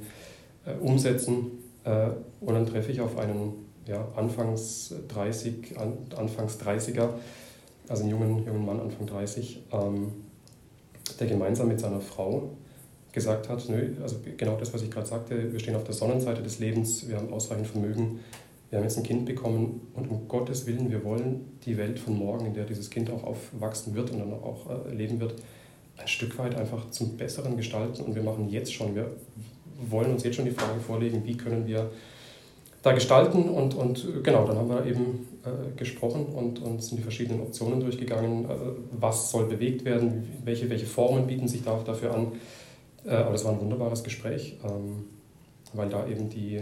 äh, 0.64 0.72
umsetzen. 0.80 1.50
Äh, 1.84 2.08
und 2.40 2.54
dann 2.54 2.66
treffe 2.66 2.90
ich 2.92 3.00
auf 3.00 3.18
einen 3.18 3.52
ja, 3.86 4.08
Anfangs 4.16 4.94
30, 5.08 5.78
an, 5.78 5.98
Anfangs 6.16 6.58
30er, 6.58 7.10
also 7.88 8.02
einen 8.02 8.10
jungen, 8.10 8.46
jungen 8.46 8.64
Mann, 8.64 8.80
Anfang 8.80 9.06
30, 9.06 9.64
ähm, 9.72 10.12
der 11.20 11.26
gemeinsam 11.26 11.68
mit 11.68 11.80
seiner 11.80 12.00
Frau 12.00 12.50
gesagt 13.12 13.48
hat, 13.48 13.68
nö, 13.68 13.92
also 14.02 14.16
genau 14.36 14.56
das, 14.56 14.72
was 14.74 14.82
ich 14.82 14.90
gerade 14.90 15.06
sagte, 15.06 15.52
wir 15.52 15.60
stehen 15.60 15.76
auf 15.76 15.84
der 15.84 15.94
Sonnenseite 15.94 16.42
des 16.42 16.58
Lebens, 16.58 17.08
wir 17.08 17.16
haben 17.16 17.32
ausreichend 17.32 17.68
Vermögen, 17.68 18.20
wir 18.74 18.78
haben 18.78 18.88
jetzt 18.88 18.96
ein 18.96 19.04
Kind 19.04 19.24
bekommen 19.24 19.82
und 19.94 20.10
um 20.10 20.26
Gottes 20.26 20.66
Willen, 20.66 20.90
wir 20.90 21.04
wollen 21.04 21.58
die 21.64 21.76
Welt 21.76 21.96
von 21.96 22.18
morgen, 22.18 22.46
in 22.46 22.54
der 22.54 22.64
dieses 22.64 22.90
Kind 22.90 23.08
auch 23.08 23.22
aufwachsen 23.22 23.94
wird 23.94 24.10
und 24.10 24.18
dann 24.18 24.32
auch 24.32 24.66
äh, 24.68 24.92
leben 24.92 25.20
wird, 25.20 25.36
ein 25.96 26.08
Stück 26.08 26.36
weit 26.38 26.56
einfach 26.56 26.90
zum 26.90 27.16
Besseren 27.16 27.56
gestalten. 27.56 28.02
Und 28.02 28.16
wir 28.16 28.24
machen 28.24 28.48
jetzt 28.50 28.74
schon, 28.74 28.96
wir 28.96 29.12
wollen 29.88 30.10
uns 30.10 30.24
jetzt 30.24 30.34
schon 30.34 30.44
die 30.44 30.50
Frage 30.50 30.80
vorlegen, 30.80 31.24
wie 31.24 31.36
können 31.36 31.68
wir 31.68 31.92
da 32.82 32.90
gestalten. 32.90 33.48
Und, 33.48 33.76
und 33.76 34.04
äh, 34.04 34.22
genau, 34.24 34.44
dann 34.44 34.56
haben 34.56 34.68
wir 34.68 34.84
eben 34.86 35.28
äh, 35.44 35.76
gesprochen 35.76 36.26
und, 36.26 36.60
und 36.60 36.82
sind 36.82 36.96
die 36.98 37.04
verschiedenen 37.04 37.42
Optionen 37.42 37.78
durchgegangen. 37.78 38.46
Äh, 38.46 38.56
was 38.90 39.30
soll 39.30 39.46
bewegt 39.46 39.84
werden? 39.84 40.28
Welche, 40.44 40.68
welche 40.68 40.86
Formen 40.86 41.28
bieten 41.28 41.46
sich 41.46 41.62
da, 41.62 41.80
dafür 41.86 42.12
an? 42.12 42.32
Äh, 43.06 43.10
aber 43.10 43.30
das 43.30 43.44
war 43.44 43.52
ein 43.52 43.60
wunderbares 43.60 44.02
Gespräch, 44.02 44.58
ähm, 44.64 45.04
weil 45.74 45.88
da 45.90 46.08
eben 46.08 46.28
die 46.28 46.60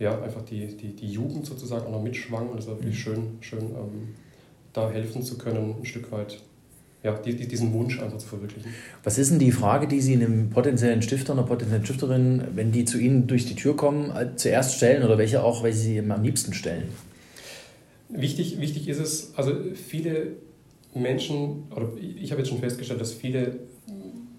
ja, 0.00 0.20
einfach 0.20 0.42
die, 0.42 0.66
die, 0.66 0.96
die 0.96 1.12
Jugend 1.12 1.46
sozusagen 1.46 1.86
auch 1.86 1.92
noch 1.92 2.02
mitschwang 2.02 2.48
und 2.48 2.58
es 2.58 2.66
war 2.66 2.76
wirklich 2.78 2.96
mhm. 2.96 3.00
schön, 3.00 3.22
schön 3.40 3.60
ähm, 3.60 4.08
da 4.72 4.90
helfen 4.90 5.22
zu 5.22 5.38
können, 5.38 5.76
ein 5.78 5.84
Stück 5.84 6.10
weit 6.10 6.40
ja, 7.02 7.14
diesen 7.14 7.72
Wunsch 7.72 7.98
einfach 8.00 8.18
zu 8.18 8.26
verwirklichen. 8.26 8.72
Was 9.04 9.16
ist 9.16 9.30
denn 9.30 9.38
die 9.38 9.52
Frage, 9.52 9.88
die 9.88 10.00
Sie 10.00 10.12
einem 10.14 10.50
potenziellen 10.50 11.00
Stifter, 11.00 11.32
einer 11.32 11.44
potenziellen 11.44 11.84
Stifterin, 11.84 12.42
wenn 12.54 12.72
die 12.72 12.84
zu 12.84 12.98
Ihnen 12.98 13.26
durch 13.26 13.46
die 13.46 13.54
Tür 13.54 13.74
kommen, 13.76 14.10
äh, 14.14 14.36
zuerst 14.36 14.74
stellen 14.76 15.02
oder 15.02 15.16
welche 15.16 15.42
auch, 15.42 15.62
welche 15.62 15.78
Sie 15.78 15.98
am 15.98 16.22
liebsten 16.22 16.52
stellen? 16.52 16.88
Wichtig, 18.08 18.60
wichtig 18.60 18.88
ist 18.88 18.98
es, 18.98 19.32
also 19.36 19.52
viele 19.74 20.32
Menschen, 20.94 21.64
oder 21.74 21.88
ich 21.98 22.32
habe 22.32 22.40
jetzt 22.42 22.48
schon 22.48 22.58
festgestellt, 22.58 23.00
dass 23.00 23.12
viele 23.12 23.60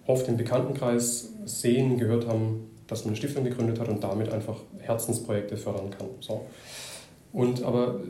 oft 0.05 0.27
im 0.27 0.37
Bekanntenkreis 0.37 1.29
sehen, 1.45 1.97
gehört 1.97 2.27
haben, 2.27 2.65
dass 2.91 3.05
man 3.05 3.11
eine 3.11 3.17
Stiftung 3.17 3.45
gegründet 3.45 3.79
hat 3.79 3.87
und 3.87 4.03
damit 4.03 4.31
einfach 4.33 4.57
Herzensprojekte 4.79 5.55
fördern 5.55 5.91
kann. 5.91 6.07
So. 6.19 6.45
Und 7.31 7.63
aber 7.63 8.01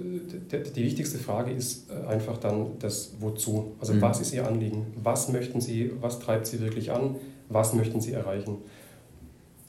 äh, 0.51 0.63
die 0.75 0.83
wichtigste 0.83 1.19
Frage 1.19 1.51
ist 1.51 1.91
äh, 1.91 2.07
einfach 2.07 2.37
dann 2.37 2.79
das 2.79 3.11
Wozu. 3.19 3.75
Also 3.79 3.93
mhm. 3.93 4.01
was 4.01 4.19
ist 4.19 4.33
Ihr 4.33 4.47
Anliegen? 4.47 4.87
Was 5.03 5.29
möchten 5.29 5.61
Sie, 5.61 5.91
was 6.01 6.19
treibt 6.19 6.47
Sie 6.47 6.59
wirklich 6.59 6.91
an? 6.91 7.15
Was 7.47 7.73
möchten 7.73 8.01
Sie 8.01 8.13
erreichen? 8.13 8.57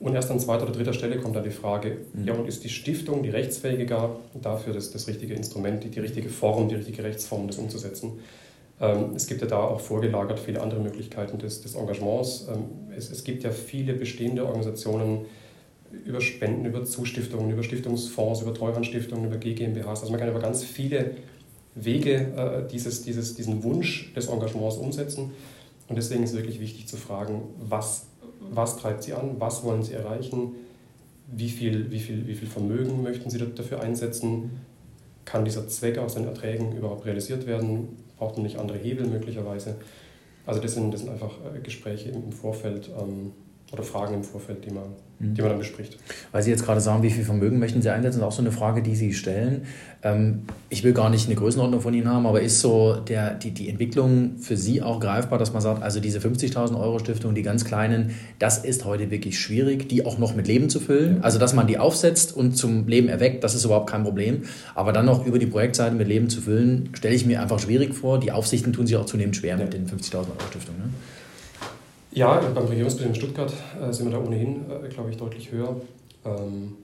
Und 0.01 0.15
erst 0.15 0.31
an 0.31 0.41
zweiter 0.41 0.65
oder 0.65 0.73
dritter 0.73 0.95
Stelle 0.95 1.21
kommt 1.21 1.37
dann 1.37 1.45
die 1.45 1.51
Frage, 1.51 1.99
mhm. 2.15 2.27
ja 2.27 2.33
und 2.33 2.49
ist 2.49 2.65
die 2.65 2.71
Stiftung, 2.71 3.23
die 3.23 3.29
rechtsfähige 3.29 3.85
gar, 3.85 4.17
dafür 4.41 4.73
das, 4.73 4.93
das 4.93 5.07
richtige 5.09 5.35
Instrument, 5.35 5.85
die, 5.85 5.91
die 5.91 6.01
richtige 6.01 6.31
Form, 6.31 6.71
die 6.71 6.77
richtige 6.77 7.05
Rechtsform, 7.05 7.49
das 7.49 7.59
umzusetzen? 7.59 8.13
Ähm, 8.83 9.13
es 9.15 9.27
gibt 9.27 9.41
ja 9.41 9.47
da 9.47 9.59
auch 9.59 9.81
vorgelagert 9.81 10.41
viele 10.41 10.61
andere 10.61 10.81
Möglichkeiten 10.81 11.39
des, 11.39 11.63
des 11.63 11.77
Engagements. 11.77 12.49
Ähm, 12.53 12.65
es, 12.95 13.11
es 13.11 13.25
gibt 13.25 13.45
ja 13.45 13.51
viele 13.51 13.95
bestehende 13.95 14.45
Organisationen, 14.45 15.25
über 16.05 16.21
Spenden, 16.21 16.65
über 16.65 16.85
Zustiftungen, 16.85 17.51
über 17.51 17.63
Stiftungsfonds, 17.63 18.43
über 18.43 18.55
Treuhandstiftungen, 18.55 19.27
über 19.27 19.37
GmbHs. 19.37 20.01
Also 20.01 20.11
man 20.11 20.19
kann 20.19 20.31
über 20.31 20.41
ganz 20.41 20.65
viele 20.65 21.13
Wege 21.75 22.15
äh, 22.37 22.69
dieses, 22.71 23.03
dieses, 23.03 23.35
diesen 23.35 23.63
Wunsch 23.63 24.13
des 24.15 24.29
Engagements 24.29 24.77
umsetzen. 24.77 25.33
Und 25.89 25.97
deswegen 25.97 26.23
ist 26.23 26.31
es 26.31 26.37
wirklich 26.37 26.61
wichtig 26.61 26.89
zu 26.89 26.97
fragen, 26.97 27.43
was, 27.59 28.07
was 28.51 28.79
treibt 28.79 29.03
Sie 29.03 29.13
an, 29.13 29.37
was 29.39 29.63
wollen 29.65 29.83
Sie 29.83 29.93
erreichen, 29.93 30.55
wie 31.31 31.49
viel, 31.49 31.91
wie, 31.91 32.01
viel, 32.01 32.27
wie 32.27 32.35
viel 32.35 32.49
Vermögen 32.49 33.03
möchten 33.03 33.31
Sie 33.31 33.39
dafür 33.39 33.81
einsetzen, 33.81 34.51
kann 35.25 35.45
dieser 35.45 35.69
Zweck 35.69 35.99
aus 35.99 36.15
den 36.15 36.25
Erträgen 36.25 36.77
überhaupt 36.77 37.07
realisiert 37.07 37.47
werden, 37.47 37.97
braucht 38.23 38.37
man 38.37 38.45
nicht 38.45 38.57
andere 38.57 38.79
Hebel 38.79 39.09
möglicherweise. 39.09 39.75
Also 40.47 40.61
das 40.61 40.75
sind, 40.75 40.95
das 40.95 41.01
sind 41.01 41.11
einfach 41.11 41.33
äh, 41.45 41.59
Gespräche 41.61 42.11
im 42.11 42.31
Vorfeld 42.31 42.89
ähm, 42.97 43.33
oder 43.73 43.83
Fragen 43.83 44.15
im 44.15 44.25
Vorfeld, 44.25 44.65
die 44.65 44.71
man 44.71 44.85
die 45.23 45.41
man 45.41 45.51
dann 45.51 45.59
bespricht. 45.59 45.99
Weil 46.33 46.43
Sie 46.43 46.51
jetzt 46.51 46.65
gerade 46.65 46.81
sagen, 46.81 47.03
wie 47.03 47.11
viel 47.11 47.25
Vermögen 47.25 47.59
möchten 47.59 47.81
Sie 47.81 47.91
einsetzen, 47.91 48.19
ist 48.19 48.25
auch 48.25 48.33
so 48.33 48.43
eine 48.43 48.51
Frage, 48.51 48.83
die 48.83 48.97
Sie 48.97 49.13
stellen. 49.13 49.63
Ähm, 50.03 50.43
ich 50.69 50.83
will 50.83 50.93
gar 50.93 51.11
nicht 51.11 51.27
eine 51.27 51.37
Größenordnung 51.37 51.81
von 51.81 51.95
Ihnen 51.95 52.09
haben, 52.09 52.27
aber 52.27 52.41
ist 52.41 52.61
so 52.61 52.97
der, 52.97 53.35
die, 53.35 53.53
die 53.53 53.69
Entwicklung 53.69 54.39
für 54.39 54.57
Sie 54.57 54.83
auch 54.83 54.99
greifbar, 54.99 55.39
dass 55.39 55.53
man 55.53 55.63
sagt, 55.63 55.83
also 55.83 56.01
diese 56.01 56.19
50.000 56.19 56.79
Euro 56.79 56.99
Stiftung, 56.99 57.37
die 57.37 57.43
ganz 57.43 57.65
kleinen, 57.65 58.17
das 58.41 58.59
ist 58.59 58.85
heute 58.85 59.13
wirklich 59.13 59.39
schwierig, 59.39 59.89
die 59.89 60.05
auch 60.05 60.19
noch 60.19 60.35
mit 60.35 60.49
Leben 60.49 60.69
zu 60.69 60.81
füllen. 60.81 61.23
Also, 61.23 61.39
dass 61.39 61.55
man 61.55 61.69
die 61.69 61.79
aufsetzt 61.79 62.37
und 62.37 62.57
zum 62.57 62.89
Leben 62.89 63.09
erweckt, 63.09 63.45
das 63.45 63.55
ist 63.55 63.65
überhaupt 63.65 63.91
kein 63.91 64.03
Problem. 64.03 64.43
Aber 64.75 64.93
dann 64.93 65.07
noch 65.07 65.25
über 65.25 65.39
die 65.39 65.47
Projektseite 65.47 65.95
mit 65.95 66.09
Leben 66.09 66.31
zu 66.31 66.41
füllen, 66.41 66.89
stelle 66.95 67.15
ich 67.15 67.27
mir 67.27 67.41
einfach 67.41 67.61
schwierig 67.61 67.95
vor. 67.95 68.19
Die 68.19 68.33
Aufsichten 68.33 68.73
tun 68.73 68.87
sich 68.87 68.97
auch 68.97 69.07
zunehmend 69.07 69.37
schwer 69.37 69.57
ja. 69.57 69.65
mit 69.65 69.73
den 69.73 69.87
50.000 69.87 70.17
Euro 70.17 70.27
Stiftungen. 70.51 70.81
Ne? 70.81 70.89
Ja, 72.15 72.39
beim 72.55 72.71
in 72.71 73.15
Stuttgart 73.15 73.53
äh, 73.81 73.93
sind 73.93 74.11
wir 74.11 74.19
da 74.19 74.25
ohnehin, 74.25 74.65
äh, 74.71 74.89
glaube 74.89 75.11
ich, 75.11 75.17
deutlich 75.17 75.51
höher. 75.51 75.81
Ähm, 76.25 76.77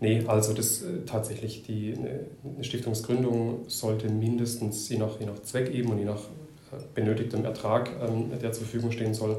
nee, 0.00 0.22
also 0.26 0.52
das 0.52 0.82
äh, 0.82 1.04
tatsächlich, 1.04 1.64
die, 1.64 1.94
eine, 1.98 2.20
eine 2.54 2.64
Stiftungsgründung 2.64 3.64
sollte 3.66 4.08
mindestens 4.08 4.88
je 4.88 4.98
nach, 4.98 5.18
je 5.18 5.26
nach 5.26 5.42
Zweck 5.42 5.74
eben 5.74 5.90
und 5.90 5.98
je 5.98 6.04
nach 6.04 6.20
äh, 6.20 6.76
benötigtem 6.94 7.44
Ertrag, 7.44 7.90
ähm, 8.00 8.30
der 8.40 8.52
zur 8.52 8.64
Verfügung 8.64 8.92
stehen 8.92 9.14
soll, 9.14 9.38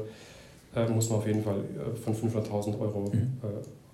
äh, 0.76 0.86
muss 0.88 1.08
man 1.08 1.20
auf 1.20 1.26
jeden 1.26 1.42
Fall 1.42 1.56
äh, 1.58 1.96
von 1.96 2.14
500.000 2.14 2.78
Euro 2.78 3.10
mhm. 3.10 3.38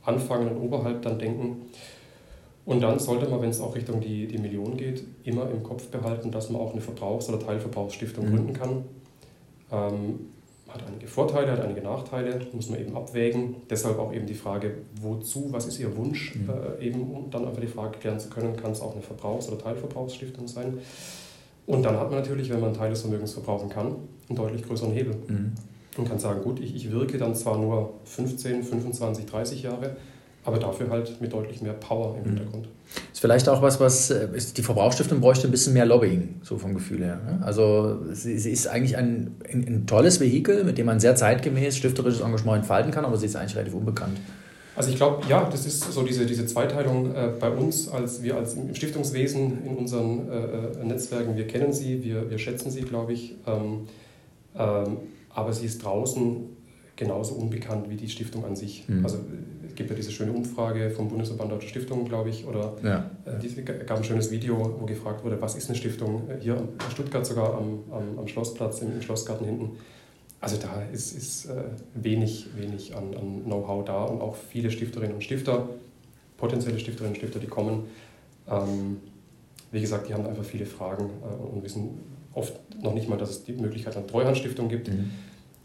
anfangen 0.05 0.49
und 0.49 0.57
oberhalb 0.57 1.03
dann 1.03 1.19
denken. 1.19 1.71
Und 2.65 2.81
dann 2.81 2.99
sollte 2.99 3.29
man, 3.29 3.41
wenn 3.41 3.51
es 3.51 3.61
auch 3.61 3.77
Richtung 3.77 4.01
die, 4.01 4.27
die 4.27 4.39
Million 4.39 4.77
geht, 4.77 5.05
immer 5.23 5.49
im 5.49 5.63
Kopf 5.63 5.87
behalten, 5.87 6.33
dass 6.33 6.51
man 6.51 6.61
auch 6.61 6.73
eine 6.73 6.81
Verbrauchs- 6.81 7.29
oder 7.29 7.39
Teilverbrauchsstiftung 7.39 8.27
mhm. 8.27 8.31
gründen 8.31 8.53
kann. 8.53 8.85
Ähm, 9.71 10.19
hat 10.69 10.83
einige 10.87 11.07
Vorteile, 11.07 11.53
hat 11.53 11.61
einige 11.61 11.81
Nachteile, 11.81 12.41
muss 12.53 12.69
man 12.69 12.81
eben 12.81 12.97
abwägen. 12.97 13.57
Deshalb 13.71 13.99
auch 13.99 14.13
eben 14.13 14.27
die 14.27 14.35
Frage, 14.35 14.79
wozu, 15.01 15.53
was 15.53 15.67
ist 15.67 15.79
Ihr 15.79 15.97
Wunsch, 15.97 16.35
mhm. 16.35 16.51
äh, 16.81 16.85
eben 16.85 17.03
um 17.03 17.31
dann 17.31 17.47
einfach 17.47 17.61
die 17.61 17.69
Frage 17.69 17.99
klären 17.99 18.19
zu 18.19 18.29
können, 18.29 18.57
kann 18.57 18.73
es 18.73 18.81
auch 18.81 18.93
eine 18.93 19.03
Verbrauchs- 19.03 19.49
oder 19.49 19.59
Teilverbrauchsstiftung 19.59 20.49
sein. 20.49 20.79
Und 21.67 21.83
dann 21.83 21.99
hat 21.99 22.11
man 22.11 22.21
natürlich, 22.21 22.51
wenn 22.51 22.61
man 22.61 22.71
einen 22.71 22.79
Teil 22.79 22.91
des 22.91 23.01
Vermögens 23.01 23.33
verbrauchen 23.33 23.69
kann, 23.69 23.97
einen 24.29 24.37
deutlich 24.37 24.63
größeren 24.63 24.93
Hebel. 24.93 25.17
Mhm. 25.29 25.53
Und 25.97 26.09
kann 26.09 26.19
sagen, 26.19 26.43
gut, 26.43 26.61
ich, 26.61 26.75
ich 26.75 26.91
wirke 26.91 27.17
dann 27.17 27.35
zwar 27.35 27.57
nur 27.59 27.95
15, 28.05 28.63
25, 28.65 29.25
30 29.25 29.63
Jahre, 29.63 29.97
aber 30.47 30.59
dafür 30.59 30.89
halt 30.89 31.21
mit 31.21 31.33
deutlich 31.33 31.61
mehr 31.61 31.73
Power 31.73 32.17
im 32.17 32.23
mhm. 32.23 32.37
Hintergrund. 32.37 32.69
Ist 33.13 33.21
vielleicht 33.21 33.49
auch 33.49 33.63
was, 33.63 33.81
was 33.81 34.11
äh, 34.11 34.29
die 34.57 34.63
Verbrauchsstiftung 34.63 35.21
bräuchte 35.21 35.49
ein 35.49 35.51
bisschen 35.51 35.73
mehr 35.73 35.85
Lobbying, 35.85 36.37
so 36.43 36.57
vom 36.57 36.73
Gefühl 36.73 37.05
her. 37.05 37.17
Ne? 37.17 37.41
Also 37.45 37.99
sie, 38.13 38.39
sie 38.39 38.53
ist 38.53 38.69
eigentlich 38.69 38.97
ein, 38.97 39.35
ein, 39.53 39.87
tolles 39.89 40.21
Vehikel, 40.21 40.63
mit 40.63 40.79
dem 40.79 40.87
man 40.87 41.01
sehr 41.01 41.17
zeitgemäß 41.17 41.77
stifterisches 41.77 42.21
Engagement 42.21 42.59
entfalten 42.59 42.93
kann, 42.93 43.05
aber 43.05 43.17
sie 43.17 43.27
ist 43.27 43.35
eigentlich 43.35 43.57
relativ 43.57 43.75
unbekannt. 43.75 44.19
Also 44.77 44.91
ich 44.91 44.97
glaube, 44.97 45.27
ja, 45.29 45.49
das 45.51 45.67
ist 45.67 45.93
so 45.93 46.05
diese, 46.05 46.27
diese 46.27 46.47
Zweiteilung 46.47 47.13
äh, 47.13 47.33
bei 47.41 47.51
uns, 47.51 47.89
als 47.89 48.23
wir 48.23 48.37
als 48.37 48.55
im 48.55 48.73
Stiftungswesen 48.75 49.65
in 49.67 49.77
unseren 49.77 50.29
äh, 50.31 50.81
äh, 50.81 50.85
Netzwerken, 50.85 51.37
wir 51.37 51.49
kennen 51.49 51.73
sie, 51.73 52.05
wir, 52.05 52.31
wir 52.31 52.39
schätzen 52.39 52.71
sie, 52.71 52.83
glaube 52.83 53.15
ich, 53.15 53.35
ähm, 53.49 53.89
ähm, 54.57 54.99
aber 55.31 55.53
sie 55.53 55.67
ist 55.67 55.83
draußen 55.83 56.57
genauso 56.97 57.35
unbekannt 57.35 57.89
wie 57.91 57.97
die 57.97 58.09
Stiftung 58.09 58.45
an 58.45 58.57
sich. 58.57 58.89
Mhm. 58.89 59.05
Also 59.05 59.19
es 59.69 59.75
gibt 59.75 59.91
ja 59.91 59.97
diese 59.97 60.11
schöne 60.11 60.33
Umfrage 60.33 60.91
vom 60.91 61.09
Bundesverband 61.09 61.53
Deutscher 61.53 61.69
Stiftungen, 61.69 62.07
glaube 62.07 62.31
ich, 62.31 62.47
oder 62.47 62.75
ja. 62.83 63.11
äh, 63.27 63.63
gab 63.63 63.99
ein 63.99 64.05
schönes 64.05 64.31
Video, 64.31 64.77
wo 64.81 64.87
gefragt 64.87 65.23
wurde, 65.23 65.41
was 65.41 65.55
ist 65.55 65.69
eine 65.69 65.77
Stiftung? 65.77 66.29
Äh, 66.31 66.41
hier 66.41 66.57
in 66.57 66.91
Stuttgart 66.91 67.25
sogar 67.25 67.55
am, 67.55 67.81
am, 67.93 68.19
am 68.19 68.27
Schlossplatz, 68.27 68.81
im, 68.81 68.93
im, 68.93 69.03
Schlossgarten 69.03 69.47
hinten. 69.47 69.77
Also 70.41 70.57
da 70.57 70.83
ist, 70.93 71.17
ist 71.17 71.47
äh, 71.47 71.65
wenig, 71.95 72.49
wenig 72.57 72.97
an, 72.97 73.15
an 73.15 73.45
Know-how 73.45 73.85
da 73.85 74.05
und 74.05 74.23
auch 74.23 74.35
viele 74.35 74.71
Stifterinnen 74.71 75.15
und 75.15 75.23
Stifter, 75.23 75.69
potenzielle 76.39 76.79
Stifterinnen 76.79 77.13
und 77.15 77.19
Stifter, 77.19 77.39
die 77.39 77.47
kommen. 77.47 77.85
Ähm, 78.49 78.99
wie 79.71 79.81
gesagt, 79.81 80.09
die 80.09 80.15
haben 80.15 80.27
einfach 80.27 80.45
viele 80.45 80.65
Fragen 80.65 81.11
äh, 81.23 81.55
und 81.55 81.63
wissen 81.63 81.91
oft 82.33 82.55
noch 82.83 82.95
nicht 82.95 83.09
mal, 83.09 83.19
dass 83.19 83.31
es 83.31 83.45
die 83.45 83.53
Möglichkeit 83.53 83.97
einer 83.97 84.07
Treuhandstiftung 84.07 84.69
gibt. 84.69 84.89
Mhm 84.89 85.11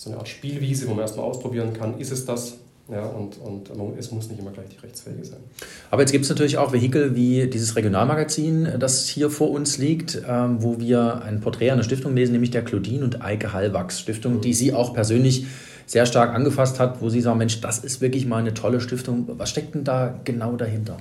so 0.01 0.09
eine 0.09 0.17
Art 0.17 0.27
Spielwiese, 0.27 0.87
wo 0.87 0.95
man 0.95 1.01
erstmal 1.01 1.27
ausprobieren 1.27 1.73
kann, 1.73 1.99
ist 1.99 2.11
es 2.11 2.25
das? 2.25 2.57
Ja, 2.91 3.05
und, 3.05 3.37
und 3.37 3.69
es 3.99 4.11
muss 4.11 4.27
nicht 4.29 4.39
immer 4.39 4.49
gleich 4.49 4.67
die 4.69 4.79
rechtsfähige 4.79 5.23
sein. 5.23 5.39
Aber 5.91 6.01
jetzt 6.01 6.11
gibt 6.11 6.23
es 6.23 6.29
natürlich 6.29 6.57
auch 6.57 6.73
Vehikel 6.73 7.15
wie 7.15 7.45
dieses 7.47 7.75
Regionalmagazin, 7.75 8.67
das 8.79 9.07
hier 9.07 9.29
vor 9.29 9.51
uns 9.51 9.77
liegt, 9.77 10.19
ähm, 10.27 10.63
wo 10.63 10.79
wir 10.79 11.21
ein 11.21 11.39
Porträt 11.39 11.69
einer 11.69 11.83
Stiftung 11.83 12.15
lesen, 12.15 12.31
nämlich 12.31 12.49
der 12.49 12.63
Claudine 12.63 13.03
und 13.05 13.21
Eike 13.21 13.53
Hallwachs 13.53 13.99
Stiftung, 13.99 14.37
mhm. 14.37 14.41
die 14.41 14.55
Sie 14.55 14.73
auch 14.73 14.95
persönlich 14.95 15.45
sehr 15.85 16.07
stark 16.07 16.33
angefasst 16.33 16.79
hat, 16.79 16.99
wo 16.99 17.09
Sie 17.09 17.21
sagen, 17.21 17.37
Mensch, 17.37 17.61
das 17.61 17.79
ist 17.79 18.01
wirklich 18.01 18.25
mal 18.25 18.37
eine 18.37 18.55
tolle 18.55 18.81
Stiftung. 18.81 19.29
Was 19.37 19.51
steckt 19.51 19.75
denn 19.75 19.83
da 19.83 20.19
genau 20.23 20.55
dahinter? 20.55 20.97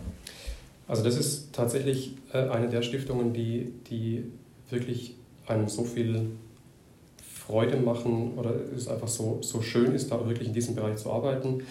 Also 0.87 1.03
das 1.03 1.17
ist 1.17 1.55
tatsächlich 1.55 2.17
äh, 2.35 2.51
eine 2.51 2.69
der 2.69 2.83
Stiftungen, 2.83 3.33
die, 3.33 3.73
die 3.89 4.25
wirklich 4.69 5.15
einem 5.47 5.69
so 5.69 5.85
viel 5.85 6.27
Freude 7.51 7.77
machen 7.77 8.35
oder 8.37 8.55
es 8.77 8.87
einfach 8.87 9.09
so, 9.09 9.39
so 9.43 9.61
schön 9.61 9.93
ist, 9.93 10.13
da 10.13 10.25
wirklich 10.27 10.49
in 10.49 10.55
diesem 10.55 10.77
Bereich 10.77 10.97
zu 10.97 11.11
arbeiten. 11.11 11.63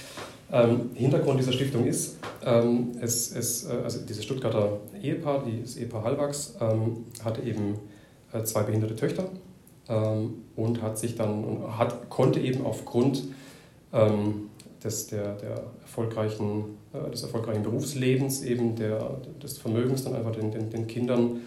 Ähm, 0.52 0.90
Hintergrund 0.94 1.40
dieser 1.40 1.54
Stiftung 1.54 1.86
ist, 1.86 2.18
ähm, 2.44 2.92
es, 3.00 3.34
es, 3.34 3.66
äh, 3.66 3.74
also 3.84 4.00
dieses 4.06 4.24
Stuttgarter 4.26 4.80
Ehepaar, 5.02 5.46
das 5.62 5.78
Ehepaar 5.78 6.04
Hallwachs, 6.04 6.56
ähm, 6.60 7.06
hatte 7.24 7.42
eben 7.44 7.76
äh, 8.34 8.44
zwei 8.44 8.64
behinderte 8.64 8.96
Töchter 8.96 9.30
ähm, 9.88 10.34
und 10.56 10.82
hat 10.82 10.98
sich 10.98 11.16
dann 11.16 11.64
hat, 11.78 12.10
konnte 12.10 12.40
eben 12.40 12.66
aufgrund 12.66 13.24
ähm, 13.94 14.50
des, 14.84 15.08
der, 15.08 15.36
der 15.36 15.64
erfolgreichen, 15.82 16.78
äh, 16.94 17.10
des 17.12 17.24
erfolgreichen 17.24 17.64
Berufslebens, 17.64 18.44
eben 18.44 18.76
der, 18.76 19.22
des 19.42 19.60
Vermögens 19.60 20.04
dann 20.04 20.16
einfach 20.16 20.32
den, 20.32 20.52
den, 20.52 20.70
den 20.70 20.88
Kindern 20.88 21.42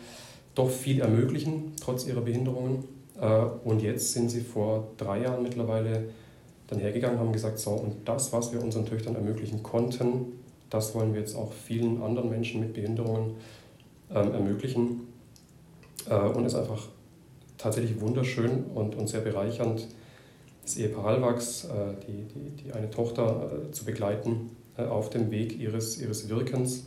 doch 0.54 0.70
viel 0.70 1.00
ermöglichen, 1.00 1.72
trotz 1.80 2.06
ihrer 2.06 2.20
Behinderungen. 2.20 2.84
Äh, 3.22 3.26
und 3.64 3.80
jetzt 3.80 4.12
sind 4.12 4.30
sie 4.30 4.40
vor 4.40 4.88
drei 4.98 5.22
Jahren 5.22 5.42
mittlerweile 5.42 6.10
dann 6.66 6.80
hergegangen 6.80 7.16
und 7.16 7.26
haben 7.26 7.32
gesagt, 7.32 7.58
so, 7.58 7.70
und 7.70 8.06
das, 8.06 8.32
was 8.32 8.52
wir 8.52 8.60
unseren 8.60 8.84
Töchtern 8.84 9.14
ermöglichen 9.14 9.62
konnten, 9.62 10.40
das 10.68 10.94
wollen 10.94 11.14
wir 11.14 11.20
jetzt 11.20 11.36
auch 11.36 11.52
vielen 11.52 12.02
anderen 12.02 12.30
Menschen 12.30 12.60
mit 12.60 12.74
Behinderungen 12.74 13.36
ähm, 14.10 14.32
ermöglichen. 14.32 15.06
Äh, 16.08 16.16
und 16.16 16.44
es 16.44 16.52
ist 16.52 16.58
einfach 16.58 16.88
tatsächlich 17.58 18.00
wunderschön 18.00 18.64
und, 18.74 18.96
und 18.96 19.08
sehr 19.08 19.20
bereichernd, 19.20 19.86
das 20.62 20.76
Ehepaar 20.76 21.04
Hallwachs, 21.04 21.64
äh, 21.64 21.68
die, 22.06 22.22
die, 22.22 22.64
die 22.64 22.72
eine 22.72 22.90
Tochter 22.90 23.50
äh, 23.68 23.72
zu 23.72 23.84
begleiten 23.84 24.50
äh, 24.76 24.82
auf 24.82 25.10
dem 25.10 25.30
Weg 25.30 25.58
ihres, 25.58 26.00
ihres 26.00 26.28
Wirkens 26.28 26.86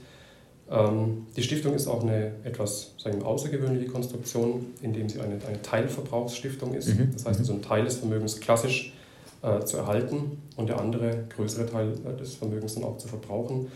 die 0.67 1.43
Stiftung 1.43 1.75
ist 1.75 1.87
auch 1.87 2.01
eine 2.01 2.31
etwas 2.43 2.95
sagen 2.97 3.19
wir, 3.19 3.27
außergewöhnliche 3.27 3.87
Konstruktion, 3.87 4.65
indem 4.81 5.07
sie 5.09 5.19
eine, 5.21 5.37
eine 5.45 5.61
Teilverbrauchsstiftung 5.61 6.73
ist. 6.73 6.87
Mhm. 6.87 7.11
Das 7.13 7.25
heißt, 7.25 7.39
also 7.39 7.53
ein 7.53 7.61
Teil 7.61 7.83
des 7.83 7.97
Vermögens 7.97 8.39
klassisch 8.39 8.93
äh, 9.43 9.63
zu 9.63 9.77
erhalten 9.77 10.41
und 10.55 10.67
der 10.67 10.79
andere 10.79 11.25
größere 11.35 11.67
Teil 11.67 11.93
äh, 12.03 12.17
des 12.17 12.33
Vermögens 12.33 12.73
dann 12.73 12.83
auch 12.83 12.97
zu 12.97 13.07
verbrauchen. 13.07 13.67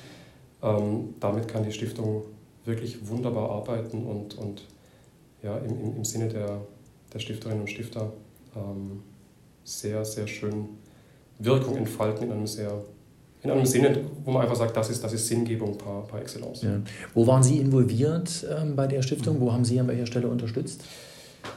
Ähm, 0.64 1.14
damit 1.20 1.48
kann 1.48 1.64
die 1.64 1.72
Stiftung 1.72 2.24
wirklich 2.66 3.08
wunderbar 3.08 3.52
arbeiten 3.52 4.06
und, 4.06 4.36
und 4.36 4.66
ja, 5.44 5.58
im, 5.60 5.80
im, 5.80 5.98
im 5.98 6.06
Sinne 6.06 6.28
der, 6.28 6.62
der 7.14 7.20
Stifterinnen 7.20 7.62
und 7.62 7.70
Stifter 7.70 8.12
ähm, 8.56 9.04
sehr, 9.64 10.04
sehr 10.06 10.28
schön 10.28 10.70
Wirkung 11.38 11.78
entfalten 11.78 12.26
in 12.26 12.32
einem 12.32 12.48
sehr 12.48 12.84
in 13.42 13.52
einem 13.52 13.66
Sinne, 13.66 14.02
wo 14.26 14.32
man 14.32 14.44
einfach 14.44 14.56
sagt, 14.56 14.76
das 14.76 14.90
ist, 14.90 15.04
das 15.04 15.14
ist 15.14 15.28
Sinngebung 15.28 15.78
par, 15.78 16.06
par 16.08 16.22
excellence. 16.22 16.62
Ja. 16.62 16.82
Wo 17.14 17.26
waren 17.26 17.42
Sie 17.42 17.58
involviert 17.58 18.46
ähm, 18.50 18.76
bei 18.76 18.86
der 18.86 19.02
Stiftung? 19.02 19.40
Wo 19.40 19.54
haben 19.54 19.64
Sie 19.64 19.80
an 19.80 19.88
welcher 19.88 20.06
Stelle 20.06 20.28
unterstützt? 20.28 20.84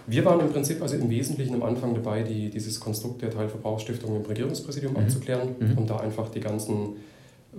Wir 0.06 0.24
waren 0.24 0.40
im 0.40 0.50
Prinzip 0.50 0.80
also 0.80 0.94
im 0.94 1.10
Wesentlichen 1.10 1.54
am 1.54 1.62
Anfang 1.64 1.94
dabei, 1.94 2.22
die, 2.22 2.50
dieses 2.50 2.78
Konstrukt 2.78 3.22
der 3.22 3.30
Teilverbrauchsstiftung 3.30 4.14
im 4.14 4.22
Regierungspräsidium 4.22 4.92
mhm. 4.92 5.00
abzuklären 5.00 5.48
mhm. 5.58 5.78
und 5.78 5.90
da 5.90 5.98
einfach 5.98 6.28
die 6.30 6.40
ganzen 6.40 6.96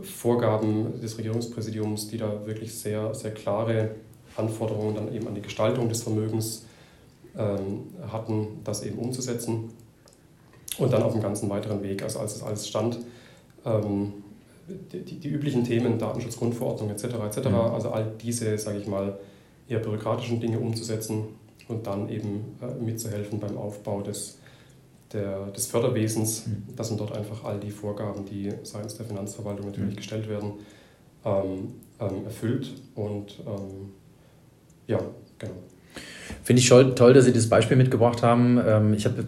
Vorgaben 0.02 1.02
des 1.02 1.18
Regierungspräsidiums, 1.18 2.08
die 2.08 2.18
da 2.18 2.46
wirklich 2.46 2.74
sehr, 2.74 3.14
sehr 3.14 3.32
klare 3.32 3.92
Anforderungen 4.36 4.96
dann 4.96 5.14
eben 5.14 5.28
an 5.28 5.36
die 5.36 5.42
Gestaltung 5.42 5.90
des 5.90 6.02
Vermögens 6.02 6.66
ähm, 7.38 7.84
hatten, 8.12 8.60
das 8.64 8.84
eben 8.84 8.98
umzusetzen. 8.98 9.70
Und 10.80 10.92
dann 10.92 11.04
auf 11.04 11.12
dem 11.12 11.22
ganzen 11.22 11.50
weiteren 11.50 11.84
Weg, 11.84 12.02
also 12.02 12.20
als 12.20 12.36
es 12.36 12.42
alles 12.42 12.68
stand, 12.68 12.98
die, 13.66 15.04
die, 15.04 15.20
die, 15.20 15.30
üblichen 15.30 15.64
Themen, 15.64 15.98
Datenschutzgrundverordnung 15.98 16.90
etc. 16.90 17.04
etc., 17.04 17.50
mhm. 17.50 17.56
also 17.56 17.90
all 17.90 18.14
diese, 18.22 18.58
sage 18.58 18.80
ich 18.80 18.88
mal, 18.88 19.18
eher 19.68 19.80
bürokratischen 19.80 20.40
Dinge 20.40 20.60
umzusetzen 20.60 21.26
und 21.68 21.88
dann 21.88 22.10
eben 22.10 22.58
äh, 22.62 22.84
mitzuhelfen 22.84 23.40
beim 23.40 23.58
Aufbau 23.58 24.02
des, 24.02 24.40
der, 25.12 25.48
des 25.48 25.68
Förderwesens, 25.68 26.48
mhm. 26.48 26.76
dass 26.76 26.90
man 26.90 27.00
dort 27.00 27.16
einfach 27.16 27.44
all 27.44 27.60
die 27.60 27.72
Vorgaben, 27.72 28.26
die 28.26 28.52
seitens 28.64 28.96
der 28.96 29.06
Finanzverwaltung 29.06 29.68
natürlich 29.68 29.94
mhm. 29.94 29.98
gestellt 29.98 30.30
werden, 30.30 30.54
ähm, 31.26 31.76
ähm, 32.00 32.26
erfüllt. 32.26 32.74
Und 32.96 33.40
ähm, 33.46 33.92
ja, 34.88 35.00
genau. 35.40 35.54
Finde 36.44 36.62
ich 36.62 36.70
toll, 36.70 37.14
dass 37.14 37.26
Sie 37.26 37.34
das 37.34 37.48
Beispiel 37.48 37.78
mitgebracht 37.78 38.22
haben. 38.24 38.60
Ähm, 38.66 38.94
ich 38.94 39.06
habe 39.06 39.24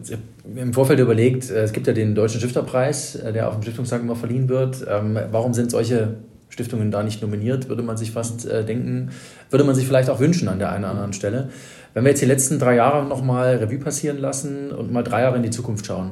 im 0.55 0.73
Vorfeld 0.73 0.99
überlegt, 0.99 1.49
äh, 1.49 1.63
es 1.63 1.71
gibt 1.71 1.87
ja 1.87 1.93
den 1.93 2.15
Deutschen 2.15 2.39
Stifterpreis, 2.39 3.15
äh, 3.15 3.33
der 3.33 3.47
auf 3.47 3.55
dem 3.55 3.63
Stiftungstag 3.63 4.01
immer 4.01 4.15
verliehen 4.15 4.49
wird. 4.49 4.85
Ähm, 4.89 5.17
warum 5.31 5.53
sind 5.53 5.71
solche 5.71 6.15
Stiftungen 6.49 6.91
da 6.91 7.03
nicht 7.03 7.21
nominiert, 7.21 7.69
würde 7.69 7.83
man 7.83 7.97
sich 7.97 8.11
fast 8.11 8.45
äh, 8.45 8.63
denken, 8.63 9.09
würde 9.49 9.65
man 9.65 9.75
sich 9.75 9.85
vielleicht 9.85 10.09
auch 10.09 10.19
wünschen 10.19 10.47
an 10.47 10.59
der 10.59 10.71
einen 10.71 10.83
oder 10.83 10.91
anderen 10.91 11.13
Stelle. 11.13 11.49
Wenn 11.93 12.03
wir 12.03 12.11
jetzt 12.11 12.21
die 12.21 12.27
letzten 12.27 12.59
drei 12.59 12.75
Jahre 12.75 13.05
nochmal 13.05 13.55
Revue 13.55 13.79
passieren 13.79 14.17
lassen 14.17 14.71
und 14.71 14.91
mal 14.91 15.03
drei 15.03 15.21
Jahre 15.21 15.37
in 15.37 15.43
die 15.43 15.49
Zukunft 15.49 15.85
schauen, 15.85 16.11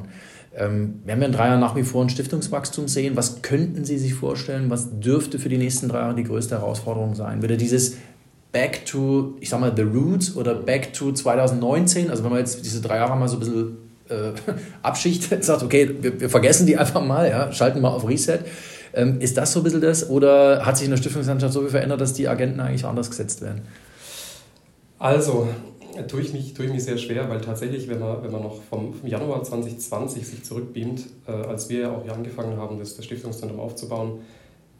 ähm, 0.56 1.00
wir 1.04 1.14
in 1.14 1.32
drei 1.32 1.48
Jahren 1.48 1.60
nach 1.60 1.76
wie 1.76 1.82
vor 1.82 2.04
ein 2.04 2.08
Stiftungswachstum 2.08 2.88
sehen. 2.88 3.16
Was 3.16 3.42
könnten 3.42 3.84
Sie 3.84 3.98
sich 3.98 4.14
vorstellen? 4.14 4.70
Was 4.70 5.00
dürfte 5.00 5.38
für 5.38 5.48
die 5.48 5.58
nächsten 5.58 5.88
drei 5.88 5.98
Jahre 5.98 6.14
die 6.14 6.24
größte 6.24 6.58
Herausforderung 6.58 7.14
sein? 7.14 7.42
Würde 7.42 7.56
dieses 7.56 7.96
back 8.54 8.86
to, 8.86 9.34
ich 9.40 9.50
sag 9.50 9.60
mal, 9.60 9.72
the 9.76 9.82
roots 9.82 10.34
oder 10.36 10.54
back 10.54 10.94
to 10.94 11.12
2019. 11.12 12.08
Also 12.08 12.22
wenn 12.24 12.30
man 12.30 12.38
jetzt 12.38 12.64
diese 12.64 12.80
drei 12.80 12.96
Jahre 12.96 13.16
mal 13.16 13.28
so 13.28 13.36
ein 13.36 13.40
bisschen 13.40 13.76
äh, 14.08 14.32
abschichtet, 14.82 15.44
sagt, 15.44 15.62
okay, 15.62 15.96
wir, 16.00 16.20
wir, 16.20 16.30
vergessen 16.30 16.66
die 16.66 16.78
einfach 16.78 17.04
mal, 17.04 17.28
ja, 17.28 17.52
schalten 17.52 17.80
mal 17.80 17.90
auf 17.90 18.08
Reset. 18.08 18.38
Ähm, 18.94 19.20
ist 19.20 19.36
das 19.36 19.52
so 19.52 19.60
ein 19.60 19.64
bisschen 19.64 19.80
das 19.80 20.08
oder 20.08 20.64
hat 20.64 20.78
sich 20.78 20.84
in 20.84 20.92
der 20.92 20.98
Stiftungslandschaft 20.98 21.52
so 21.52 21.60
viel 21.60 21.70
verändert, 21.70 22.00
dass 22.00 22.14
die 22.14 22.28
Agenten 22.28 22.60
eigentlich 22.60 22.84
anders 22.84 23.10
gesetzt 23.10 23.42
werden? 23.42 23.62
Also, 25.00 25.48
tue 26.06 26.20
ich 26.20 26.32
mich, 26.32 26.54
tue 26.54 26.66
ich 26.66 26.72
mich 26.72 26.84
sehr 26.84 26.96
schwer, 26.96 27.28
weil 27.28 27.40
tatsächlich, 27.40 27.88
wenn 27.88 27.98
man, 27.98 28.22
wenn 28.22 28.30
man 28.30 28.42
noch 28.42 28.62
vom, 28.62 28.94
Januar 29.04 29.42
2020 29.42 30.24
sich 30.24 30.44
zurückbeamt, 30.44 31.06
äh, 31.26 31.32
als 31.32 31.68
wir 31.68 31.80
ja 31.80 31.90
auch 31.90 32.04
hier 32.04 32.14
angefangen 32.14 32.56
haben, 32.56 32.78
das, 32.78 32.94
das 32.94 33.04
Stiftungszentrum 33.04 33.58
aufzubauen, 33.58 34.20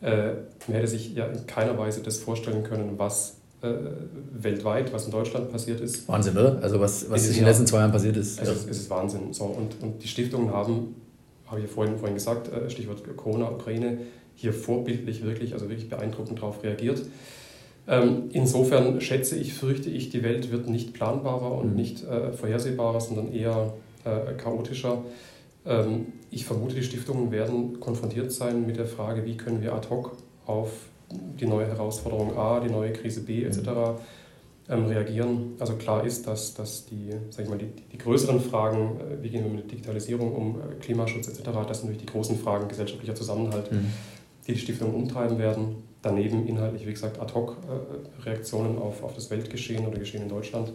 äh, 0.00 0.35
man 0.69 0.76
hätte 0.76 0.87
sich 0.87 1.14
ja 1.14 1.26
in 1.26 1.47
keiner 1.47 1.76
Weise 1.76 2.00
das 2.00 2.18
vorstellen 2.18 2.62
können, 2.62 2.94
was 2.98 3.38
weltweit, 4.33 4.92
was 4.92 5.07
in 5.07 5.12
Deutschland 5.12 5.50
passiert 5.50 5.81
ist. 5.81 6.09
Wahnsinn, 6.09 6.37
oder? 6.37 6.59
Also 6.62 6.81
was, 6.81 7.11
was 7.11 7.29
in 7.29 7.35
den 7.35 7.44
letzten 7.44 7.66
zwei 7.66 7.79
Jahren 7.79 7.92
passiert 7.92 8.16
ist. 8.16 8.38
Also 8.40 8.53
es 8.53 8.64
ist 8.66 8.90
Wahnsinn. 8.90 9.33
So, 9.33 9.44
und, 9.44 9.83
und 9.83 10.03
die 10.03 10.09
Stiftungen 10.09 10.50
haben, 10.50 10.94
habe 11.46 11.61
ich 11.61 11.66
ja 11.66 11.72
vorhin, 11.72 11.98
vorhin 11.98 12.14
gesagt, 12.14 12.53
äh, 12.53 12.68
Stichwort 12.70 13.03
Corona, 13.16 13.50
Ukraine, 13.50 13.98
hier 14.35 14.53
vorbildlich 14.53 15.24
wirklich, 15.24 15.53
also 15.53 15.68
wirklich 15.68 15.88
beeindruckend 15.88 16.38
darauf 16.38 16.62
reagiert. 16.62 17.03
Ähm, 17.87 18.31
insofern 18.33 19.00
schätze 19.00 19.37
ich, 19.37 19.55
fürchte 19.55 19.90
ich, 19.90 20.11
die 20.11 20.22
Welt 20.22 20.50
wird 20.50 20.68
nicht 20.68 20.94
planbarer 20.94 21.53
und 21.53 21.70
mhm. 21.70 21.77
nicht 21.77 22.05
äh, 22.05 22.33
vorhersehbarer, 22.33 23.00
sondern 23.00 23.33
eher 23.33 23.74
äh, 24.05 24.35
chaotischer. 24.35 25.05
Ähm, 25.66 26.07
ich 26.31 26.46
vermute, 26.46 26.74
die 26.74 26.83
Stiftungen 26.83 27.31
werden 27.31 27.81
konfrontiert 27.81 28.33
sein 28.33 28.66
mit 28.66 28.77
der 28.77 28.87
Frage, 28.87 29.24
wie 29.27 29.37
können 29.37 29.62
wir 29.62 29.74
ad 29.74 29.88
hoc 29.90 30.16
auf 30.46 30.70
die 31.38 31.46
neue 31.46 31.66
Herausforderung 31.66 32.37
A, 32.37 32.61
die 32.61 32.70
neue 32.70 32.92
Krise 32.92 33.22
B 33.22 33.44
etc. 33.44 33.98
Ähm, 34.66 34.87
reagieren. 34.87 35.57
Also 35.59 35.74
klar 35.74 36.05
ist, 36.07 36.27
dass, 36.27 36.55
dass 36.55 36.87
die, 36.87 37.11
sag 37.29 37.44
ich 37.44 37.50
mal, 37.50 37.59
die, 37.59 37.68
die 37.92 37.98
größeren 37.98 38.40
Fragen, 38.40 38.98
äh, 38.98 39.22
wie 39.22 39.29
gehen 39.29 39.44
wir 39.44 39.50
mit 39.50 39.70
Digitalisierung 39.70 40.35
um, 40.35 40.57
äh, 40.57 40.74
Klimaschutz 40.81 41.29
etc., 41.29 41.42
das 41.68 41.81
sind 41.81 41.90
natürlich 41.90 42.07
die 42.07 42.12
großen 42.12 42.38
Fragen 42.38 42.66
gesellschaftlicher 42.66 43.14
Zusammenhalt, 43.14 43.70
mhm. 43.70 43.92
die 44.46 44.55
die 44.55 44.59
Stiftungen 44.59 44.94
umtreiben 44.94 45.38
werden. 45.38 45.83
Daneben 46.00 46.46
inhaltlich, 46.46 46.87
wie 46.87 46.92
gesagt, 46.92 47.20
Ad-Hoc-Reaktionen 47.20 48.77
äh, 48.77 48.81
auf, 48.81 49.03
auf 49.03 49.14
das 49.14 49.31
Weltgeschehen 49.31 49.87
oder 49.87 49.98
Geschehen 49.98 50.22
in 50.22 50.31
Deutschland. 50.31 50.72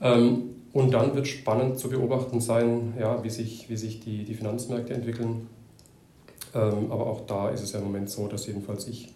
Ähm, 0.00 0.56
und 0.72 0.92
dann 0.92 1.14
wird 1.14 1.26
spannend 1.26 1.78
zu 1.78 1.90
beobachten 1.90 2.40
sein, 2.40 2.94
ja, 2.98 3.22
wie 3.22 3.30
sich, 3.30 3.68
wie 3.68 3.76
sich 3.76 4.00
die, 4.00 4.24
die 4.24 4.34
Finanzmärkte 4.34 4.94
entwickeln. 4.94 5.48
Ähm, 6.54 6.90
aber 6.90 7.06
auch 7.06 7.26
da 7.26 7.50
ist 7.50 7.62
es 7.62 7.72
ja 7.72 7.78
im 7.78 7.84
Moment 7.84 8.08
so, 8.08 8.26
dass 8.26 8.46
jedenfalls 8.46 8.88
ich 8.88 9.14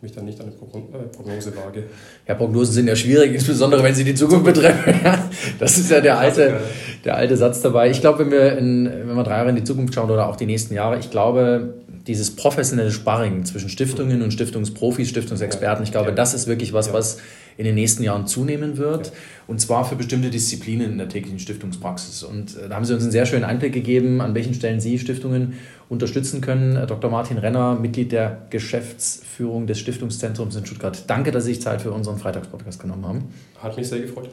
mich 0.00 0.12
dann 0.12 0.26
nicht 0.26 0.40
an 0.40 0.46
eine 0.46 0.54
äh, 0.54 1.08
Prognose 1.08 1.56
wage. 1.56 1.84
Ja, 2.26 2.34
Prognosen 2.34 2.72
sind 2.72 2.86
ja 2.86 2.94
schwierig, 2.94 3.34
insbesondere 3.34 3.82
wenn 3.82 3.94
sie 3.94 4.04
die 4.04 4.14
Zukunft 4.14 4.44
betreffen. 4.44 4.94
das 5.58 5.76
ist 5.76 5.90
ja 5.90 6.00
der 6.00 6.18
alte, 6.18 6.60
der 7.04 7.16
alte 7.16 7.36
Satz 7.36 7.60
dabei. 7.62 7.90
Ich 7.90 8.00
glaube, 8.00 8.20
wenn 8.20 8.30
wir, 8.30 8.58
in, 8.58 8.86
wenn 8.86 9.16
wir 9.16 9.24
drei 9.24 9.38
Jahre 9.38 9.50
in 9.50 9.56
die 9.56 9.64
Zukunft 9.64 9.94
schauen 9.94 10.10
oder 10.10 10.28
auch 10.28 10.36
die 10.36 10.46
nächsten 10.46 10.74
Jahre, 10.74 10.98
ich 10.98 11.10
glaube, 11.10 11.74
dieses 12.08 12.34
professionelle 12.34 12.90
Sparring 12.90 13.44
zwischen 13.44 13.68
Stiftungen 13.68 14.22
und 14.22 14.32
Stiftungsprofis, 14.32 15.10
Stiftungsexperten, 15.10 15.84
ich 15.84 15.92
glaube, 15.92 16.12
das 16.12 16.32
ist 16.34 16.46
wirklich 16.46 16.72
was, 16.72 16.92
was 16.92 17.18
in 17.58 17.64
den 17.64 17.74
nächsten 17.74 18.02
Jahren 18.02 18.26
zunehmen 18.26 18.78
wird. 18.78 19.12
Und 19.46 19.60
zwar 19.60 19.84
für 19.84 19.94
bestimmte 19.94 20.30
Disziplinen 20.30 20.92
in 20.92 20.98
der 20.98 21.08
täglichen 21.08 21.38
Stiftungspraxis. 21.38 22.22
Und 22.22 22.56
äh, 22.56 22.68
da 22.68 22.76
haben 22.76 22.84
Sie 22.84 22.94
uns 22.94 23.02
einen 23.02 23.12
sehr 23.12 23.26
schönen 23.26 23.44
Einblick 23.44 23.74
gegeben, 23.74 24.20
an 24.20 24.34
welchen 24.34 24.54
Stellen 24.54 24.80
Sie 24.80 24.98
Stiftungen 24.98 25.54
unterstützen 25.88 26.40
können. 26.40 26.76
Äh, 26.76 26.86
Dr. 26.86 27.10
Martin 27.10 27.36
Renner, 27.36 27.74
Mitglied 27.74 28.12
der 28.12 28.46
Geschäftsführung 28.50 29.66
des 29.66 29.78
Stiftungszentrums 29.78 30.56
in 30.56 30.64
Stuttgart. 30.64 31.04
Danke, 31.08 31.30
dass 31.30 31.44
Sie 31.44 31.54
sich 31.54 31.62
Zeit 31.62 31.82
für 31.82 31.90
unseren 31.90 32.18
Freitagspodcast 32.18 32.80
genommen 32.80 33.06
haben. 33.06 33.24
Hat 33.60 33.76
mich 33.76 33.88
sehr 33.88 34.00
gefreut. 34.00 34.30